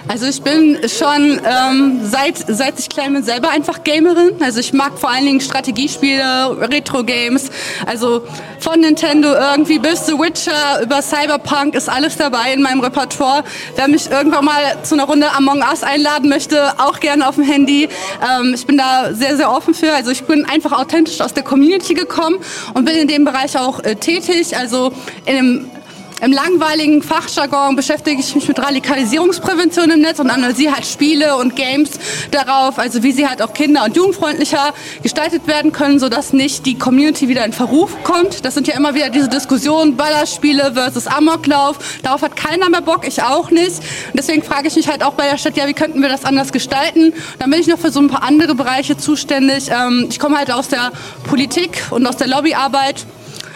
[0.07, 4.41] Also ich bin schon ähm, seit, seit ich klein bin selber einfach Gamerin.
[4.41, 7.49] Also ich mag vor allen Dingen Strategiespiele, Retro-Games.
[7.85, 8.23] Also
[8.59, 13.43] von Nintendo irgendwie bis The Witcher über Cyberpunk ist alles dabei in meinem Repertoire.
[13.75, 17.43] Wer mich irgendwann mal zu einer Runde Among Us einladen möchte, auch gerne auf dem
[17.43, 17.87] Handy.
[18.27, 19.93] Ähm, ich bin da sehr, sehr offen für.
[19.93, 22.37] Also ich bin einfach authentisch aus der Community gekommen
[22.73, 24.57] und bin in dem Bereich auch äh, tätig.
[24.57, 24.91] Also
[25.25, 25.71] in dem
[26.21, 31.55] im langweiligen Fachjargon beschäftige ich mich mit Radikalisierungsprävention im Netz und analysiere halt Spiele und
[31.55, 31.89] Games
[32.29, 36.77] darauf, also wie sie halt auch kinder- und jugendfreundlicher gestaltet werden können, sodass nicht die
[36.77, 38.45] Community wieder in Verruf kommt.
[38.45, 41.79] Das sind ja immer wieder diese Diskussionen, Ballerspiele versus Amoklauf.
[42.03, 43.79] Darauf hat keiner mehr Bock, ich auch nicht.
[43.79, 46.23] Und deswegen frage ich mich halt auch bei der Stadt, ja, wie könnten wir das
[46.23, 47.13] anders gestalten?
[47.39, 49.69] Dann bin ich noch für so ein paar andere Bereiche zuständig.
[49.71, 50.91] Ähm, ich komme halt aus der
[51.23, 53.07] Politik und aus der Lobbyarbeit.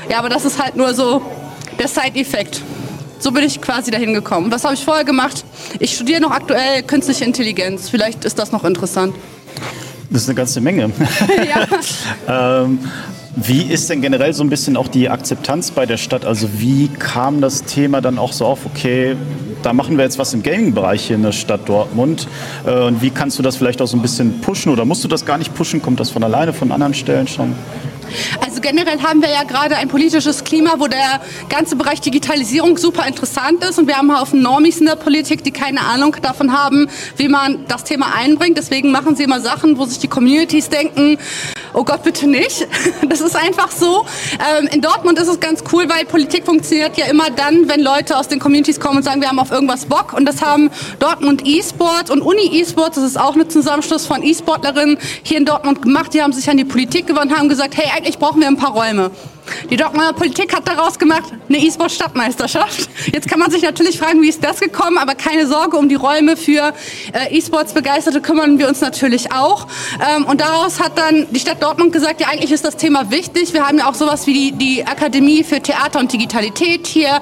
[0.09, 1.21] Ja, aber das ist halt nur so
[1.79, 2.61] der Side-Effekt.
[3.19, 4.51] So bin ich quasi dahin gekommen.
[4.51, 5.45] Was habe ich vorher gemacht?
[5.79, 7.89] Ich studiere noch aktuell künstliche Intelligenz.
[7.89, 9.15] Vielleicht ist das noch interessant.
[10.09, 10.91] Das ist eine ganze Menge.
[12.27, 12.63] Ja.
[12.63, 12.79] ähm,
[13.37, 16.23] wie ist denn generell so ein bisschen auch die Akzeptanz bei der Stadt?
[16.23, 19.17] Also wie kam das Thema dann auch so auf, okay,
[19.61, 22.27] da machen wir jetzt was im Gaming-Bereich hier in der Stadt Dortmund.
[22.65, 25.07] Äh, und wie kannst du das vielleicht auch so ein bisschen pushen oder musst du
[25.07, 25.81] das gar nicht pushen?
[25.81, 27.55] Kommt das von alleine von anderen Stellen schon?
[28.39, 33.05] Also generell haben wir ja gerade ein politisches Klima, wo der ganze Bereich Digitalisierung super
[33.05, 36.87] interessant ist und wir haben Haufen Normis in der Politik, die keine Ahnung davon haben,
[37.15, 38.57] wie man das Thema einbringt.
[38.57, 41.19] Deswegen machen sie immer Sachen, wo sich die Communities denken,
[41.75, 42.67] oh Gott, bitte nicht.
[43.07, 44.05] Das ist einfach so.
[44.39, 48.17] Ähm, in Dortmund ist es ganz cool, weil Politik funktioniert ja immer dann, wenn Leute
[48.17, 50.13] aus den Communities kommen und sagen, wir haben auf irgendwas Bock.
[50.13, 54.97] Und das haben Dortmund E-Sport und Uni E-Sport, das ist auch ein Zusammenschluss von E-Sportlerinnen
[55.23, 56.13] hier in Dortmund gemacht.
[56.13, 58.71] Die haben sich an die Politik gewandt, haben gesagt, hey, eigentlich brauchen wir ein paar
[58.71, 59.11] Räume.
[59.69, 62.89] Die Dortmunder Politik hat daraus gemacht eine E-Sport-Stadtmeisterschaft.
[63.11, 65.95] Jetzt kann man sich natürlich fragen, wie ist das gekommen, aber keine Sorge, um die
[65.95, 66.73] Räume für
[67.13, 69.67] äh, E-Sports-Begeisterte kümmern wir uns natürlich auch.
[70.15, 73.53] Ähm, und daraus hat dann die Stadt Dortmund gesagt, ja eigentlich ist das Thema wichtig.
[73.53, 77.19] Wir haben ja auch sowas wie die, die Akademie für Theater und Digitalität hier.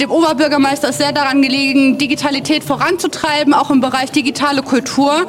[0.00, 5.26] Dem Oberbürgermeister ist sehr daran gelegen, Digitalität voranzutreiben, auch im Bereich digitale Kultur.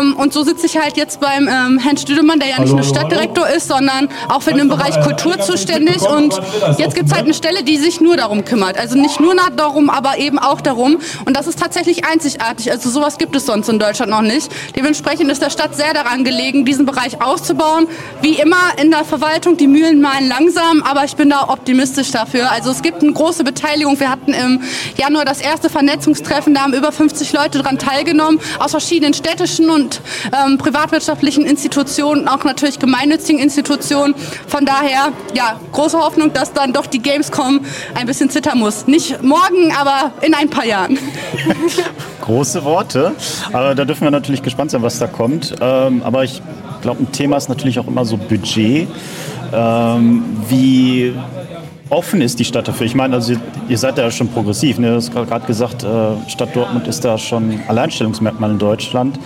[0.00, 2.84] Ähm, und so sitze ich halt jetzt beim ähm, Herrn Stüdemann, der ja nicht nur
[2.84, 7.24] Stadtdirektor ist, sondern auch für den Bereich Kultur zuständig zuständig und jetzt gibt es halt
[7.24, 8.78] eine Stelle, die sich nur darum kümmert.
[8.78, 10.98] Also nicht nur darum, aber eben auch darum.
[11.24, 12.70] Und das ist tatsächlich einzigartig.
[12.70, 14.50] Also sowas gibt es sonst in Deutschland noch nicht.
[14.76, 17.86] Dementsprechend ist der Stadt sehr daran gelegen, diesen Bereich auszubauen.
[18.20, 22.50] Wie immer in der Verwaltung, die Mühlen malen langsam, aber ich bin da optimistisch dafür.
[22.50, 23.98] Also es gibt eine große Beteiligung.
[23.98, 24.62] Wir hatten im
[24.96, 30.00] Januar das erste Vernetzungstreffen, da haben über 50 Leute daran teilgenommen, aus verschiedenen städtischen und
[30.44, 34.14] ähm, privatwirtschaftlichen Institutionen, auch natürlich gemeinnützigen Institutionen.
[34.46, 37.60] Von daher, ja, große Hoffnung, dass dann doch die Gamescom
[37.94, 38.86] ein bisschen zittern muss.
[38.86, 40.98] Nicht morgen, aber in ein paar Jahren.
[42.20, 43.12] Große Worte,
[43.52, 45.54] aber da dürfen wir natürlich gespannt sein, was da kommt.
[45.60, 46.42] Ähm, aber ich
[46.82, 48.88] glaube, ein Thema ist natürlich auch immer so Budget.
[49.52, 51.14] Ähm, wie
[51.88, 52.86] offen ist die Stadt dafür?
[52.86, 53.34] Ich meine, also
[53.68, 54.78] ihr seid ja schon progressiv.
[54.78, 54.90] Ne?
[54.90, 59.18] Du hast gerade gesagt, äh, Stadt Dortmund ist da schon Alleinstellungsmerkmal in Deutschland.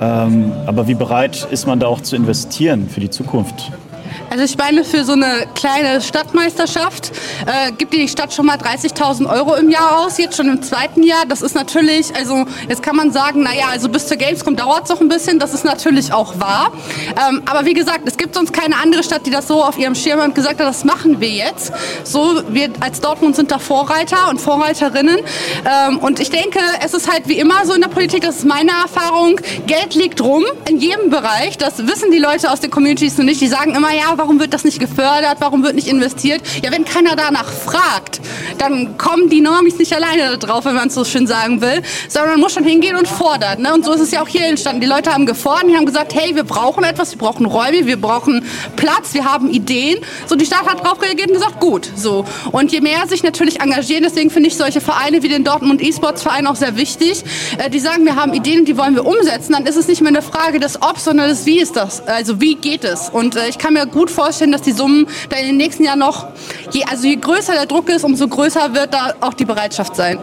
[0.00, 3.72] Ähm, aber wie bereit ist man da auch zu investieren für die Zukunft?
[4.30, 7.12] Also ich meine, für so eine kleine Stadtmeisterschaft
[7.46, 11.02] äh, gibt die Stadt schon mal 30.000 Euro im Jahr aus, jetzt schon im zweiten
[11.02, 11.24] Jahr.
[11.26, 14.90] Das ist natürlich, also jetzt kann man sagen, naja, also bis zur Gamescom dauert es
[14.90, 16.72] noch ein bisschen, das ist natürlich auch wahr.
[17.28, 19.94] Ähm, aber wie gesagt, es gibt sonst keine andere Stadt, die das so auf ihrem
[19.94, 21.72] Schirm hat und gesagt hat, das machen wir jetzt.
[22.04, 25.18] So, wir als Dortmund sind da Vorreiter und Vorreiterinnen.
[25.64, 28.44] Ähm, und ich denke, es ist halt wie immer so in der Politik, das ist
[28.44, 31.58] meine Erfahrung, Geld liegt rum in jedem Bereich.
[31.58, 33.40] Das wissen die Leute aus den Communities noch nicht.
[33.40, 36.42] Die sagen immer, ja, warum wird das nicht gefördert, warum wird nicht investiert?
[36.62, 38.20] Ja, wenn keiner danach fragt,
[38.58, 42.32] dann kommen die Normis nicht alleine drauf, wenn man es so schön sagen will, sondern
[42.32, 43.62] man muss schon hingehen und fordern.
[43.62, 43.72] Ne?
[43.72, 44.80] Und so ist es ja auch hier entstanden.
[44.80, 48.00] Die Leute haben gefordert, die haben gesagt, hey, wir brauchen etwas, wir brauchen Räume, wir
[48.00, 48.44] brauchen
[48.76, 49.98] Platz, wir haben Ideen.
[50.26, 52.24] So, die Stadt hat darauf reagiert und gesagt, gut, so.
[52.52, 56.22] Und je mehr sich natürlich engagieren, deswegen finde ich solche Vereine wie den Dortmund E-Sports
[56.22, 57.24] Verein auch sehr wichtig,
[57.58, 60.10] äh, die sagen, wir haben Ideen die wollen wir umsetzen, dann ist es nicht mehr
[60.10, 63.08] eine Frage des Ob, sondern des Wie ist das, also wie geht es.
[63.08, 66.00] Und äh, ich kann mir gut vorstellen, dass die Summen dann in den nächsten Jahren
[66.00, 66.26] noch,
[66.72, 70.18] je, also je größer der Druck ist, umso größer wird da auch die Bereitschaft sein.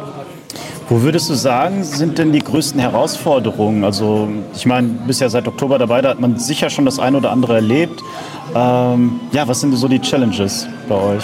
[0.90, 3.84] Wo würdest du sagen, sind denn die größten Herausforderungen?
[3.84, 7.18] Also ich meine, bist ja seit Oktober dabei, da hat man sicher schon das eine
[7.18, 8.02] oder andere erlebt.
[8.54, 11.24] Ähm, ja, was sind so die Challenges bei euch?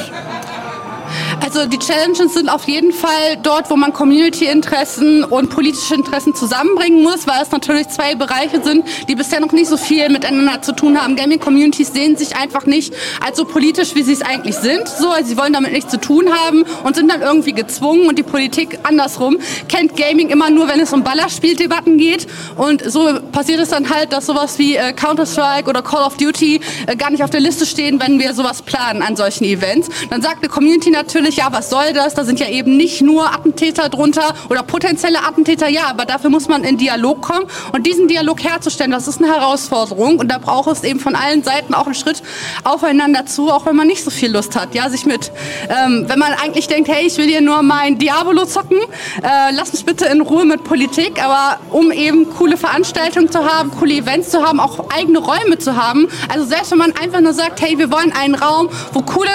[1.41, 7.01] Also die Challenges sind auf jeden Fall dort, wo man Community-Interessen und politische Interessen zusammenbringen
[7.01, 10.73] muss, weil es natürlich zwei Bereiche sind, die bisher noch nicht so viel miteinander zu
[10.73, 11.15] tun haben.
[11.15, 12.93] Gaming-Communities sehen sich einfach nicht
[13.25, 14.87] als so politisch, wie sie es eigentlich sind.
[14.87, 18.17] So, also sie wollen damit nichts zu tun haben und sind dann irgendwie gezwungen und
[18.17, 23.59] die Politik andersrum kennt Gaming immer nur, wenn es um Ballerspieldebatten geht und so passiert
[23.59, 27.23] es dann halt, dass sowas wie äh, Counter-Strike oder Call of Duty äh, gar nicht
[27.23, 29.89] auf der Liste stehen, wenn wir sowas planen an solchen Events.
[30.09, 32.13] Dann sagt eine Community natürlich, natürlich, ja, was soll das?
[32.13, 36.47] Da sind ja eben nicht nur Attentäter drunter oder potenzielle Attentäter, ja, aber dafür muss
[36.47, 37.45] man in Dialog kommen.
[37.71, 40.17] Und diesen Dialog herzustellen, das ist eine Herausforderung.
[40.19, 42.23] Und da braucht es eben von allen Seiten auch einen Schritt
[42.63, 45.31] aufeinander zu, auch wenn man nicht so viel Lust hat, ja, sich mit,
[45.69, 48.79] ähm, wenn man eigentlich denkt, hey, ich will hier nur mein Diabolo zocken,
[49.21, 53.71] äh, lass mich bitte in Ruhe mit Politik, aber um eben coole Veranstaltungen zu haben,
[53.71, 57.33] coole Events zu haben, auch eigene Räume zu haben, also selbst wenn man einfach nur
[57.33, 59.29] sagt, hey, wir wollen einen Raum, wo coole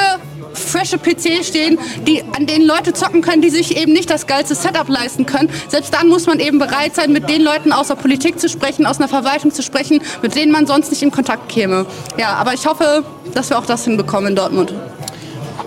[0.55, 4.55] frische PCs stehen, die, an denen Leute zocken können, die sich eben nicht das geilste
[4.55, 5.51] Setup leisten können.
[5.69, 8.87] Selbst dann muss man eben bereit sein, mit den Leuten aus der Politik zu sprechen,
[8.87, 11.87] aus einer Verwaltung zu sprechen, mit denen man sonst nicht in Kontakt käme.
[12.19, 14.75] Ja, aber ich hoffe, dass wir auch das hinbekommen in Dortmund.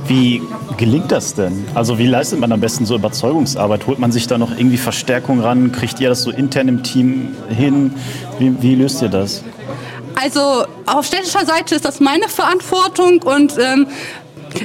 [0.07, 0.41] Wie
[0.77, 1.65] gelingt das denn?
[1.75, 3.87] Also wie leistet man am besten so Überzeugungsarbeit?
[3.87, 5.71] Holt man sich da noch irgendwie Verstärkung ran?
[5.71, 7.93] Kriegt ihr das so intern im Team hin?
[8.39, 9.43] Wie, wie löst ihr das?
[10.15, 13.87] Also auf städtischer Seite ist das meine Verantwortung und ähm,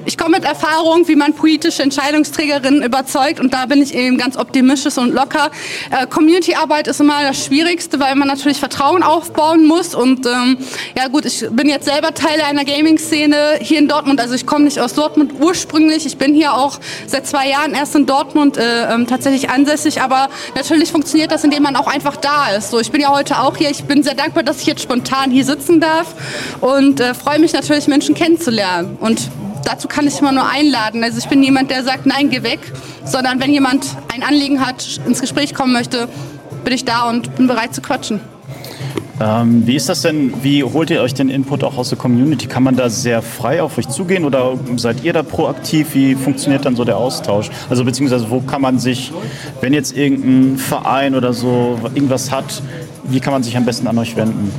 [0.04, 3.40] ich komme mit Erfahrung, wie man politische Entscheidungsträgerinnen überzeugt.
[3.40, 5.50] Und da bin ich eben ganz optimistisch und locker.
[5.90, 9.94] Äh, Community-Arbeit ist immer das Schwierigste, weil man natürlich Vertrauen aufbauen muss.
[9.94, 10.58] Und ähm,
[10.96, 14.64] ja gut, ich bin jetzt selber Teil einer Gaming-Szene hier in Dortmund, also ich komme
[14.64, 18.92] nicht aus Dortmund ursprünglich, ich bin hier auch seit zwei Jahren erst in Dortmund äh,
[18.92, 22.70] ähm, tatsächlich ansässig, aber natürlich funktioniert das, indem man auch einfach da ist.
[22.70, 25.30] So, ich bin ja heute auch hier, ich bin sehr dankbar, dass ich jetzt spontan
[25.30, 26.14] hier sitzen darf.
[26.60, 28.96] Und äh, freue mich natürlich, Menschen kennenzulernen.
[29.00, 29.30] Und
[29.64, 31.02] dazu kann ich immer nur einladen.
[31.04, 32.60] Also ich bin niemand, der sagt, nein, geh weg,
[33.04, 36.08] sondern wenn jemand ein Anliegen hat, ins Gespräch kommen möchte,
[36.64, 38.20] bin ich da und bin bereit zu quatschen.
[39.20, 40.32] Ähm, wie ist das denn?
[40.42, 42.46] Wie holt ihr euch den Input auch aus der Community?
[42.46, 45.94] Kann man da sehr frei auf euch zugehen oder seid ihr da proaktiv?
[45.94, 47.50] Wie funktioniert dann so der Austausch?
[47.70, 49.12] Also beziehungsweise wo kann man sich,
[49.60, 52.62] wenn jetzt irgendein Verein oder so irgendwas hat,
[53.04, 54.50] wie kann man sich am besten an euch wenden?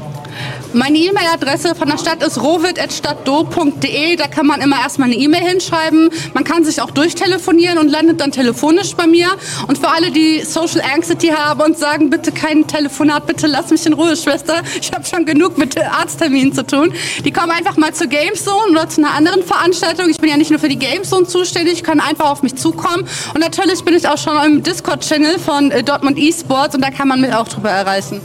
[0.73, 4.15] Meine E-Mail-Adresse von der Stadt ist rovid.stadtdo.de.
[4.15, 6.09] Da kann man immer erstmal eine E-Mail hinschreiben.
[6.33, 9.27] Man kann sich auch durchtelefonieren und landet dann telefonisch bei mir.
[9.67, 13.85] Und für alle, die Social Anxiety haben und sagen, bitte kein Telefonat, bitte lass mich
[13.85, 14.61] in Ruhe, Schwester.
[14.79, 16.93] Ich habe schon genug mit Arztterminen zu tun.
[17.23, 20.09] Die kommen einfach mal zur Gamezone oder zu einer anderen Veranstaltung.
[20.09, 23.07] Ich bin ja nicht nur für die Gamezone zuständig, können einfach auf mich zukommen.
[23.33, 27.07] Und natürlich bin ich auch schon im Discord-Channel von äh, Dortmund Esports und da kann
[27.07, 28.21] man mich auch drüber erreichen.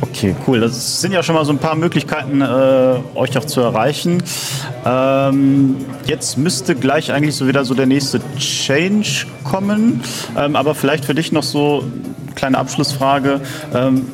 [0.00, 0.60] Okay, cool.
[0.60, 4.22] Das sind ja schon mal so ein paar Möglichkeiten, äh, euch auch zu erreichen.
[4.84, 10.02] Ähm, jetzt müsste gleich eigentlich so wieder so der nächste Change kommen.
[10.36, 11.84] Ähm, aber vielleicht für dich noch so
[12.24, 13.40] eine kleine Abschlussfrage.
[13.74, 14.06] Ähm,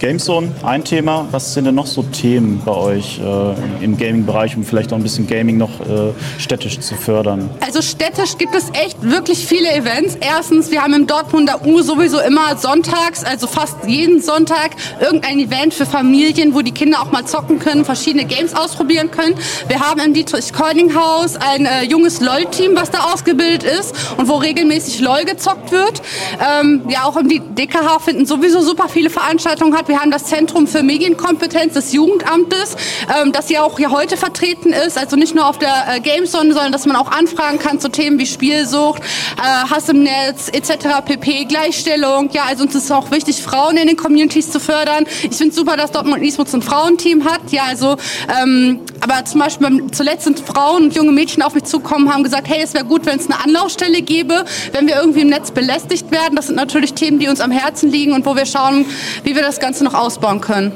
[0.00, 1.28] Gamezone, ein Thema.
[1.30, 5.02] Was sind denn noch so Themen bei euch äh, im Gaming-Bereich, um vielleicht auch ein
[5.02, 7.50] bisschen Gaming noch äh, städtisch zu fördern?
[7.60, 10.16] Also städtisch gibt es echt wirklich viele Events.
[10.22, 15.74] Erstens, wir haben im Dortmunder U sowieso immer sonntags, also fast jeden Sonntag, irgendein Event
[15.74, 19.34] für Familien, wo die Kinder auch mal zocken können, verschiedene Games ausprobieren können.
[19.68, 20.50] Wir haben im Dietrich
[20.94, 26.00] Haus ein äh, junges LOL-Team, was da ausgebildet ist und wo regelmäßig LOL gezockt wird.
[26.40, 29.89] Ähm, ja, auch im DKH finden sowieso super viele Veranstaltungen hat.
[29.90, 32.76] Wir haben das Zentrum für Medienkompetenz des Jugendamtes,
[33.12, 34.96] ähm, das ja auch hier heute vertreten ist.
[34.96, 38.16] Also nicht nur auf der äh, Gamezone, sondern dass man auch anfragen kann zu Themen
[38.20, 41.04] wie Spielsucht, äh, Hass im Netz etc.
[41.04, 41.46] pp.
[41.46, 42.30] Gleichstellung.
[42.32, 45.06] Ja, also uns ist auch wichtig, Frauen in den Communities zu fördern.
[45.28, 47.50] Ich finde super, dass Dortmund Esports ein Frauenteam hat.
[47.50, 47.96] Ja, also
[48.40, 52.48] ähm, aber zum Beispiel zuletzt sind Frauen und junge Mädchen auf mich zugekommen, haben gesagt,
[52.48, 56.10] hey, es wäre gut, wenn es eine Anlaufstelle gäbe, wenn wir irgendwie im Netz belästigt
[56.10, 56.36] werden.
[56.36, 58.84] Das sind natürlich Themen, die uns am Herzen liegen und wo wir schauen,
[59.24, 60.72] wie wir das Ganze noch ausbauen können.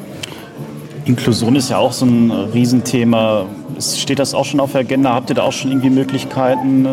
[1.04, 3.46] Inklusion ist ja auch so ein Riesenthema.
[3.78, 5.12] Steht das auch schon auf der Agenda?
[5.12, 6.88] Habt ihr da auch schon irgendwie Möglichkeiten, äh,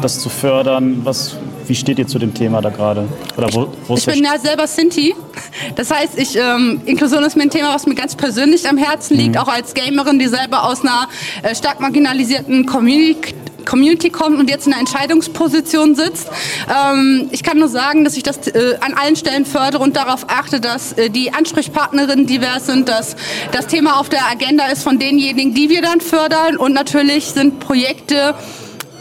[0.00, 1.00] das zu fördern?
[1.04, 1.36] Was,
[1.68, 3.08] wie steht ihr zu dem Thema da gerade?
[3.36, 5.14] wo, wo ich bin ja selber Sinti.
[5.76, 9.16] Das heißt, ich, ähm, Inklusion ist mir ein Thema, was mir ganz persönlich am Herzen
[9.16, 9.40] liegt, mhm.
[9.40, 11.08] auch als Gamerin, die selber aus einer
[11.42, 13.34] äh, stark marginalisierten Community
[13.68, 16.30] Community kommt und jetzt in einer Entscheidungsposition sitzt.
[16.74, 20.30] Ähm, ich kann nur sagen, dass ich das äh, an allen Stellen fördere und darauf
[20.30, 23.14] achte, dass äh, die Ansprechpartnerinnen divers sind, dass
[23.52, 26.56] das Thema auf der Agenda ist von denjenigen, die wir dann fördern.
[26.56, 28.34] Und natürlich sind Projekte,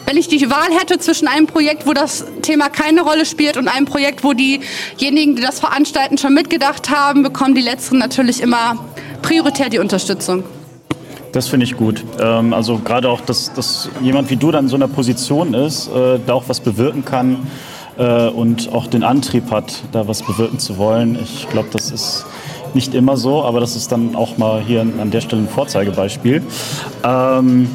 [0.08, 3.67] wenn ich die Wahl hätte zwischen einem Projekt, wo das Thema keine Rolle spielt und
[3.67, 8.86] einem Projekt, wo diejenigen, die das veranstalten, schon mitgedacht haben, bekommen die Letzteren natürlich immer
[9.22, 10.43] prioritär die Unterstützung.
[11.34, 12.06] Das finde ich gut.
[12.22, 15.89] Ähm, also gerade auch, dass, dass jemand wie du dann in so einer Position ist,
[15.89, 17.46] äh, da auch was bewirken kann
[17.98, 21.20] äh, und auch den Antrieb hat, da was bewirken zu wollen.
[21.22, 22.26] Ich glaube, das ist
[22.74, 26.43] nicht immer so, aber das ist dann auch mal hier an der Stelle ein Vorzeigebeispiel.
[27.04, 27.70] Ähm,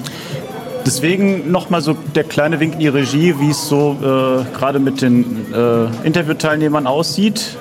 [0.85, 5.01] Deswegen nochmal so der kleine Wink in die Regie, wie es so äh, gerade mit
[5.01, 7.57] den äh, Interviewteilnehmern aussieht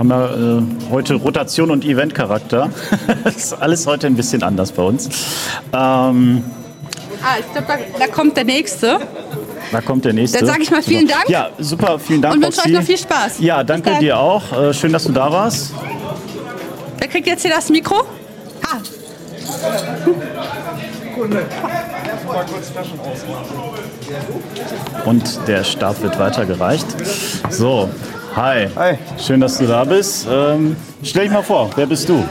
[0.00, 2.70] haben wir äh, heute Rotation und Eventcharakter.
[3.24, 5.10] das ist alles heute ein bisschen anders bei uns.
[5.74, 6.42] Ähm,
[7.22, 8.98] ah, ich glaube, da, da, kommt der Nächste.
[9.70, 10.38] Da kommt der Nächste.
[10.38, 11.28] Dann sage ich mal vielen Dank.
[11.28, 12.34] Ja, super, vielen Dank.
[12.34, 13.40] Und wünsche euch noch viel Spaß.
[13.40, 14.42] Ja, danke dir auch.
[14.58, 15.74] Äh, schön, dass du da warst.
[16.98, 18.02] Wer kriegt jetzt hier das Mikro?
[18.62, 18.78] Ah.
[25.04, 26.86] Und der Stab wird weitergereicht.
[27.50, 27.88] So,
[28.36, 28.68] Hi.
[28.76, 28.96] Hi.
[29.18, 30.26] Schön, dass du da bist.
[30.30, 32.24] Ähm, stell dich mal vor, wer bist du?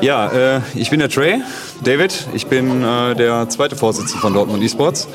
[0.00, 1.42] Ja, äh, ich bin der Trey,
[1.82, 2.28] David.
[2.32, 5.08] Ich bin äh, der zweite Vorsitzende von Dortmund Esports.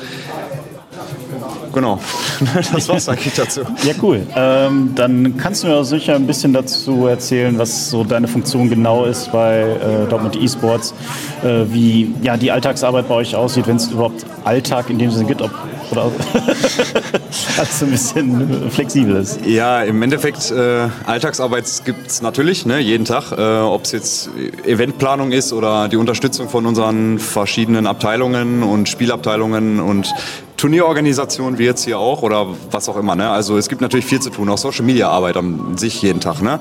[1.72, 2.00] Genau,
[2.72, 3.60] das war's eigentlich dazu.
[3.84, 4.26] Ja, cool.
[4.34, 9.04] Ähm, dann kannst du mir sicher ein bisschen dazu erzählen, was so deine Funktion genau
[9.04, 10.94] ist bei äh, Dortmund Esports,
[11.42, 15.26] äh, wie ja, die Alltagsarbeit bei euch aussieht, wenn es überhaupt Alltag in dem Sinne
[15.26, 15.50] gibt, ob
[15.90, 16.10] oder
[17.58, 19.44] alles ein bisschen flexibel ist.
[19.44, 23.32] Ja, im Endeffekt, äh, Alltagsarbeit gibt es natürlich, ne, jeden Tag.
[23.32, 24.30] Äh, Ob es jetzt
[24.64, 30.12] Eventplanung ist oder die Unterstützung von unseren verschiedenen Abteilungen und Spielabteilungen und
[30.56, 33.14] Turnierorganisation wie jetzt hier auch oder was auch immer.
[33.14, 33.30] Ne?
[33.30, 36.42] Also es gibt natürlich viel zu tun, auch Social Media Arbeit an sich jeden Tag.
[36.42, 36.60] Ne?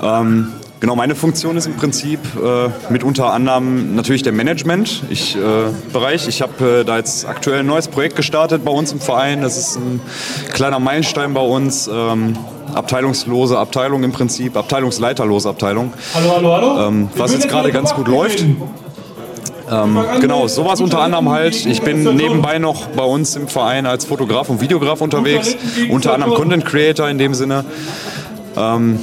[0.00, 6.22] Ähm, Genau, meine Funktion ist im Prinzip äh, mit unter anderem natürlich der Management-Bereich.
[6.22, 9.00] Ich, äh, ich habe äh, da jetzt aktuell ein neues Projekt gestartet bei uns im
[9.00, 9.42] Verein.
[9.42, 10.00] Das ist ein
[10.52, 11.90] kleiner Meilenstein bei uns.
[11.92, 12.36] Ähm,
[12.74, 15.92] abteilungslose Abteilung im Prinzip, abteilungsleiterlose Abteilung.
[16.14, 16.86] Hallo, hallo, hallo.
[16.86, 18.44] Ähm, was jetzt gerade ganz gut läuft.
[19.70, 21.66] Ähm, genau, sowas unter anderem halt.
[21.66, 25.56] Ich bin nebenbei noch bei uns im Verein als Fotograf und Videograf unterwegs,
[25.90, 27.64] unter anderem Content Creator in dem Sinne.
[28.56, 29.00] Ähm,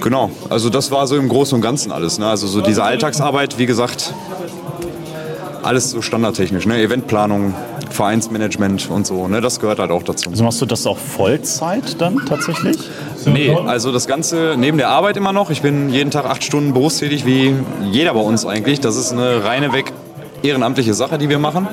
[0.00, 2.18] genau, also das war so im Großen und Ganzen alles.
[2.18, 2.26] Ne?
[2.26, 4.14] Also so diese Alltagsarbeit, wie gesagt,
[5.62, 6.66] alles so standardtechnisch.
[6.66, 6.80] Ne?
[6.82, 7.54] Eventplanung,
[7.90, 9.28] Vereinsmanagement und so.
[9.28, 9.40] Ne?
[9.40, 10.30] Das gehört halt auch dazu.
[10.30, 12.78] Also machst du das auch Vollzeit dann tatsächlich?
[13.26, 15.50] Nee, also das Ganze neben der Arbeit immer noch.
[15.50, 17.54] Ich bin jeden Tag acht Stunden berufstätig, wie
[17.90, 18.80] jeder bei uns eigentlich.
[18.80, 19.92] Das ist eine reine weg
[20.42, 21.68] ehrenamtliche Sache, die wir machen.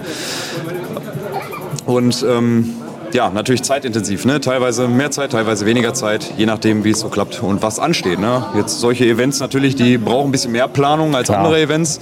[1.86, 2.76] Und ähm,
[3.14, 4.26] ja, natürlich zeitintensiv.
[4.26, 4.40] Ne?
[4.40, 8.20] Teilweise mehr Zeit, teilweise weniger Zeit, je nachdem, wie es so klappt und was ansteht.
[8.20, 8.46] Ne?
[8.56, 11.40] Jetzt solche Events natürlich, die brauchen ein bisschen mehr Planung als Klar.
[11.40, 12.00] andere Events.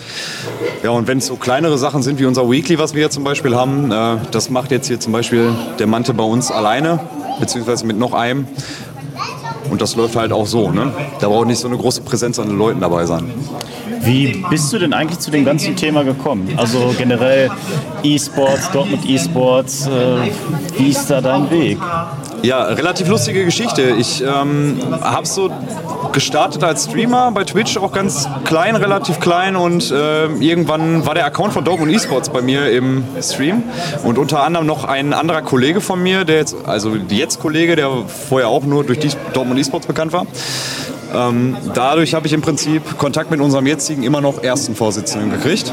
[0.84, 3.24] Ja, und wenn es so kleinere Sachen sind wie unser Weekly, was wir jetzt zum
[3.24, 7.00] Beispiel haben, äh, das macht jetzt hier zum Beispiel der Mante bei uns alleine,
[7.40, 8.48] beziehungsweise mit noch einem.
[9.70, 10.72] Und das läuft halt auch so.
[10.72, 10.94] Ne?
[11.20, 13.32] Da braucht nicht so eine große Präsenz an den Leuten dabei sein.
[14.08, 16.54] Wie bist du denn eigentlich zu dem ganzen Thema gekommen?
[16.56, 17.52] Also generell
[18.04, 21.78] E-Sports, Dortmund E-Sports, äh, wie ist da dein Weg?
[22.42, 23.82] Ja, relativ lustige Geschichte.
[24.00, 25.50] Ich ähm, habe so
[26.14, 31.26] gestartet als Streamer bei Twitch, auch ganz klein, relativ klein und äh, irgendwann war der
[31.26, 33.64] Account von Dortmund Esports bei mir im Stream
[34.06, 37.90] und unter anderem noch ein anderer Kollege von mir, der jetzt, also jetzt Kollege, der
[38.08, 39.00] vorher auch nur durch
[39.34, 40.26] Dortmund Esports bekannt war.
[41.14, 45.72] Ähm, dadurch habe ich im Prinzip Kontakt mit unserem jetzigen immer noch ersten Vorsitzenden gekriegt.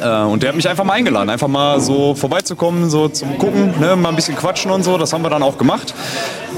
[0.00, 3.74] Äh, und der hat mich einfach mal eingeladen, einfach mal so vorbeizukommen, so zum Gucken,
[3.80, 4.98] ne, mal ein bisschen quatschen und so.
[4.98, 5.94] Das haben wir dann auch gemacht.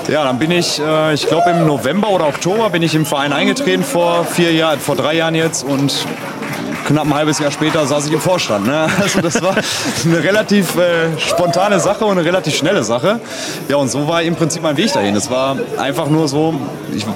[0.08, 3.32] Ja, dann bin ich, äh, ich glaube im November oder Oktober bin ich im Verein
[3.32, 6.06] eingetreten vor vier Jahren, vor drei Jahren jetzt und
[6.86, 8.66] knapp ein halbes Jahr später saß ich im Vorstand.
[8.66, 8.86] Ne?
[9.00, 9.54] Also das war
[10.04, 13.20] eine relativ äh, spontane Sache und eine relativ schnelle Sache.
[13.68, 15.14] Ja, und so war im Prinzip mein Weg dahin.
[15.16, 16.54] Es war einfach nur so,
[16.94, 17.06] ich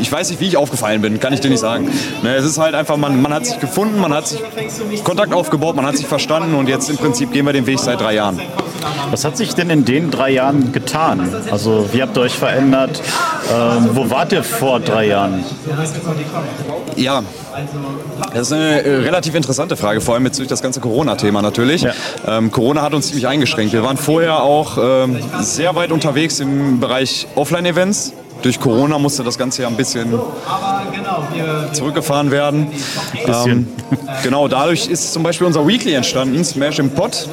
[0.00, 1.90] ich weiß nicht, wie ich aufgefallen bin, kann ich dir nicht sagen.
[2.22, 4.40] Ne, es ist halt einfach, man, man hat sich gefunden, man hat sich
[5.04, 8.00] Kontakt aufgebaut, man hat sich verstanden und jetzt im Prinzip gehen wir den Weg seit
[8.00, 8.40] drei Jahren.
[9.10, 11.28] Was hat sich denn in den drei Jahren getan?
[11.50, 13.00] Also wie habt ihr euch verändert?
[13.52, 15.44] Ähm, wo wart ihr vor drei Jahren?
[16.96, 17.22] Ja,
[18.34, 21.82] das ist eine äh, relativ interessante Frage, vor allem jetzt durch das ganze Corona-Thema natürlich.
[21.82, 21.92] Ja.
[22.26, 23.72] Ähm, Corona hat uns ziemlich eingeschränkt.
[23.72, 28.12] Wir waren vorher auch ähm, sehr weit unterwegs im Bereich Offline-Events
[28.46, 30.16] durch Corona musste das Ganze ja ein bisschen
[31.72, 32.68] zurückgefahren werden.
[33.26, 33.66] Ähm,
[34.22, 37.28] genau, dadurch ist zum Beispiel unser Weekly entstanden, Smash im Pot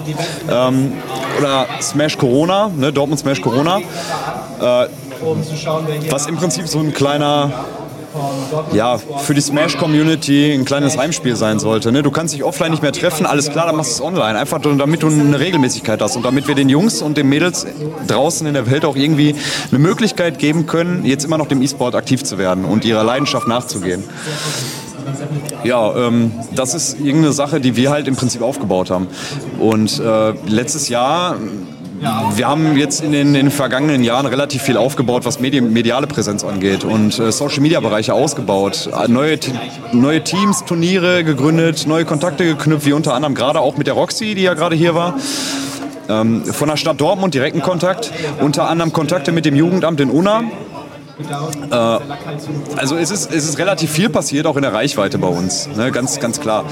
[0.49, 0.93] ähm,
[1.37, 3.77] oder Smash Corona, ne, Dortmund Smash Corona.
[3.77, 4.87] Äh,
[6.09, 7.51] was im Prinzip so ein kleiner
[8.73, 11.91] ja, für die Smash-Community ein kleines Heimspiel sein sollte.
[11.91, 12.03] Ne?
[12.03, 14.37] Du kannst dich offline nicht mehr treffen, alles klar, dann machst du es online.
[14.37, 17.65] Einfach damit du eine Regelmäßigkeit hast und damit wir den Jungs und den Mädels
[18.07, 19.35] draußen in der Welt auch irgendwie
[19.69, 23.47] eine Möglichkeit geben können, jetzt immer noch dem E-Sport aktiv zu werden und ihrer Leidenschaft
[23.47, 24.03] nachzugehen.
[25.63, 29.07] Ja, ähm, das ist irgendeine Sache, die wir halt im Prinzip aufgebaut haben.
[29.59, 31.37] Und äh, letztes Jahr
[32.35, 36.07] wir haben jetzt in den, in den, vergangenen Jahren relativ viel aufgebaut, was Medi mediale
[36.07, 38.89] Präsenz angeht und äh, Social-Media-Bereiche ausgebaut.
[39.07, 39.39] Neue,
[39.91, 44.35] neue Teams, Turniere gegründet, neue Kontakte geknüpft, wie unter anderem gerade auch mit der Roxy,
[44.35, 45.15] die ja gerade hier war.
[46.09, 50.43] Ähm, von der Stadt Dortmund direkten Kontakt, unter anderem Kontakte mit dem Jugendamt in Unna,
[51.71, 51.75] äh,
[52.75, 55.91] also es ist, es ist relativ viel passiert, auch in der Reichweite bei uns, ne?
[55.91, 56.65] ganz, ganz klar.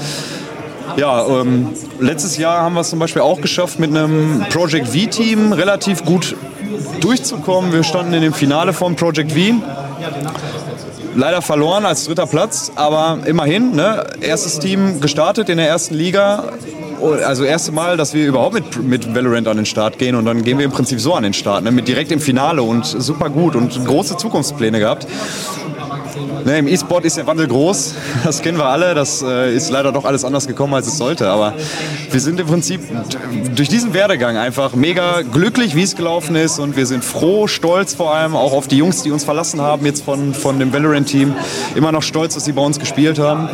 [0.96, 1.70] Ja, ähm,
[2.00, 6.36] letztes Jahr haben wir es zum Beispiel auch geschafft, mit einem Project V-Team relativ gut
[7.00, 7.72] durchzukommen.
[7.72, 9.54] Wir standen in dem Finale von Project V.
[11.14, 14.06] Leider verloren als dritter Platz, aber immerhin, ne?
[14.20, 16.44] erstes Team gestartet in der ersten Liga.
[17.26, 20.44] Also erste Mal, dass wir überhaupt mit, mit Valorant an den Start gehen und dann
[20.44, 21.72] gehen wir im Prinzip so an den Start, ne?
[21.72, 25.06] mit direkt im Finale und super gut und große Zukunftspläne gehabt.
[26.44, 27.94] Ne, Im E-Sport ist der Wandel groß,
[28.24, 28.94] das kennen wir alle.
[28.94, 31.28] Das äh, ist leider doch alles anders gekommen, als es sollte.
[31.28, 31.54] Aber
[32.10, 32.80] wir sind im Prinzip
[33.54, 36.58] durch diesen Werdegang einfach mega glücklich, wie es gelaufen ist.
[36.58, 39.86] Und wir sind froh, stolz vor allem auch auf die Jungs, die uns verlassen haben,
[39.86, 41.34] jetzt von, von dem Valorant-Team.
[41.74, 43.48] Immer noch stolz, dass sie bei uns gespielt haben.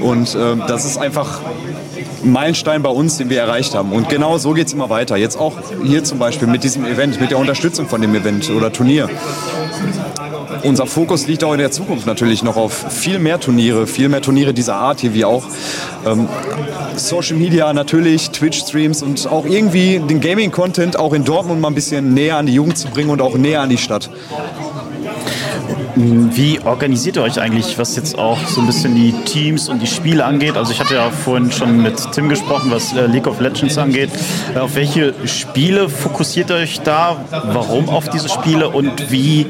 [0.00, 1.40] Und äh, das ist einfach
[2.22, 3.92] ein Meilenstein bei uns, den wir erreicht haben.
[3.92, 5.16] Und genau so geht es immer weiter.
[5.16, 8.72] Jetzt auch hier zum Beispiel mit diesem Event, mit der Unterstützung von dem Event oder
[8.72, 9.08] Turnier
[10.66, 14.20] unser Fokus liegt auch in der Zukunft natürlich noch auf viel mehr Turniere, viel mehr
[14.20, 15.44] Turniere dieser Art hier wie auch
[16.04, 16.28] ähm,
[16.96, 22.14] Social Media natürlich, Twitch-Streams und auch irgendwie den Gaming-Content auch in Dortmund mal ein bisschen
[22.14, 24.10] näher an die Jugend zu bringen und auch näher an die Stadt.
[25.94, 29.86] Wie organisiert ihr euch eigentlich, was jetzt auch so ein bisschen die Teams und die
[29.86, 30.56] Spiele angeht?
[30.56, 34.10] Also ich hatte ja vorhin schon mit Tim gesprochen, was äh, League of Legends angeht.
[34.54, 37.16] Äh, auf welche Spiele fokussiert ihr euch da?
[37.30, 39.46] Warum auf diese Spiele und wie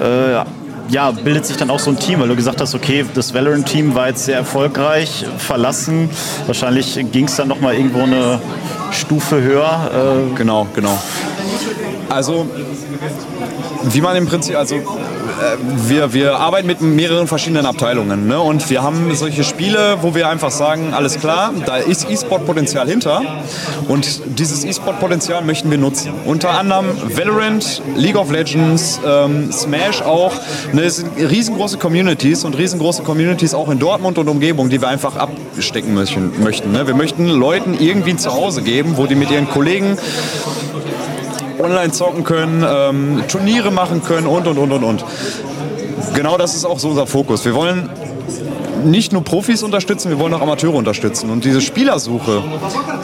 [0.00, 0.44] äh,
[0.90, 3.94] ja, bildet sich dann auch so ein Team, weil du gesagt hast, okay, das Valorant-Team
[3.94, 6.10] war jetzt sehr erfolgreich, verlassen.
[6.46, 8.40] Wahrscheinlich ging es dann nochmal irgendwo eine
[8.90, 9.90] Stufe höher.
[10.32, 10.98] Äh, genau, genau.
[12.08, 12.46] Also,
[13.84, 14.76] wie man im Prinzip, also
[15.88, 18.26] wir, wir arbeiten mit mehreren verschiedenen Abteilungen.
[18.26, 18.40] Ne?
[18.40, 23.22] Und wir haben solche Spiele, wo wir einfach sagen, alles klar, da ist E-Sport-Potenzial hinter.
[23.88, 26.12] Und dieses E-Sport-Potenzial möchten wir nutzen.
[26.24, 26.86] Unter anderem
[27.16, 30.32] Valorant, League of Legends, ähm, Smash auch.
[30.72, 30.82] Ne?
[30.82, 35.16] Es sind riesengroße Communities und riesengroße Communities auch in Dortmund und Umgebung, die wir einfach
[35.16, 36.32] abstecken möchten.
[36.42, 36.86] möchten ne?
[36.86, 39.96] Wir möchten Leuten irgendwie ein Zuhause geben, wo die mit ihren Kollegen
[41.60, 45.04] online zocken können, ähm, Turniere machen können und, und, und, und, und.
[46.14, 47.44] Genau das ist auch so unser Fokus.
[47.44, 47.90] Wir wollen
[48.84, 51.30] nicht nur Profis unterstützen, wir wollen auch Amateure unterstützen.
[51.30, 52.42] Und diese Spielersuche,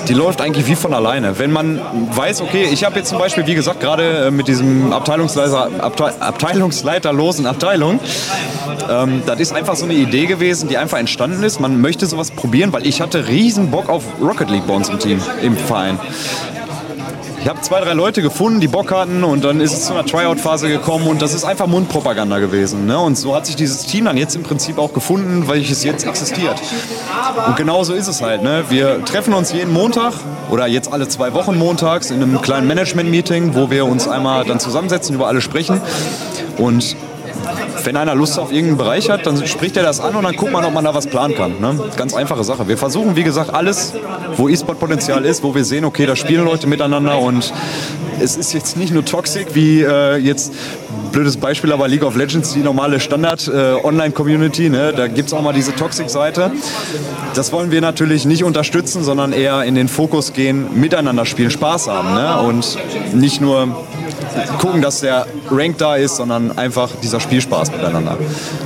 [0.08, 1.38] die läuft eigentlich wie von alleine.
[1.38, 1.80] Wenn man
[2.12, 6.20] weiß, okay, ich habe jetzt zum Beispiel, wie gesagt, gerade äh, mit diesem Abteilungsleiter, Abte
[6.20, 8.00] Abteilungsleiterlosen Abteilung,
[8.90, 11.60] ähm, das ist einfach so eine Idee gewesen, die einfach entstanden ist.
[11.60, 14.98] Man möchte sowas probieren, weil ich hatte riesen Bock auf Rocket League bei uns im
[14.98, 15.98] Team, im Verein.
[17.44, 20.06] Ich habe zwei, drei Leute gefunden, die Bock hatten und dann ist es zu einer
[20.06, 22.86] Tryout-Phase gekommen und das ist einfach Mundpropaganda gewesen.
[22.86, 22.98] Ne?
[22.98, 26.06] Und so hat sich dieses Team dann jetzt im Prinzip auch gefunden, weil es jetzt
[26.06, 26.58] existiert.
[27.46, 28.42] Und genau so ist es halt.
[28.42, 28.64] Ne?
[28.70, 30.14] Wir treffen uns jeden Montag
[30.48, 34.58] oder jetzt alle zwei Wochen montags in einem kleinen Management-Meeting, wo wir uns einmal dann
[34.58, 35.82] zusammensetzen, über alles sprechen
[36.56, 36.96] und
[37.86, 40.52] wenn einer Lust auf irgendeinen Bereich hat, dann spricht er das an und dann guckt
[40.52, 41.60] man, ob man da was planen kann.
[41.60, 41.78] Ne?
[41.96, 42.68] Ganz einfache Sache.
[42.68, 43.92] Wir versuchen, wie gesagt, alles,
[44.36, 47.52] wo E-Sport-Potenzial ist, wo wir sehen, okay, da spielen Leute miteinander und
[48.20, 50.52] es ist jetzt nicht nur toxic wie äh, jetzt
[51.12, 54.92] blödes Beispiel, aber League of Legends, die normale Standard-Online-Community, äh, ne?
[54.92, 56.50] da gibt es auch mal diese Toxic-Seite.
[57.34, 61.88] Das wollen wir natürlich nicht unterstützen, sondern eher in den Fokus gehen, miteinander spielen, Spaß
[61.88, 62.40] haben ne?
[62.40, 62.78] und
[63.14, 63.84] nicht nur
[64.58, 68.18] gucken, dass der Rank da ist, sondern einfach dieser Spielspaß miteinander.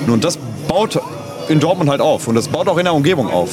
[0.07, 1.01] Nun, das baut
[1.49, 3.51] in Dortmund halt auf und das baut auch in der Umgebung auf.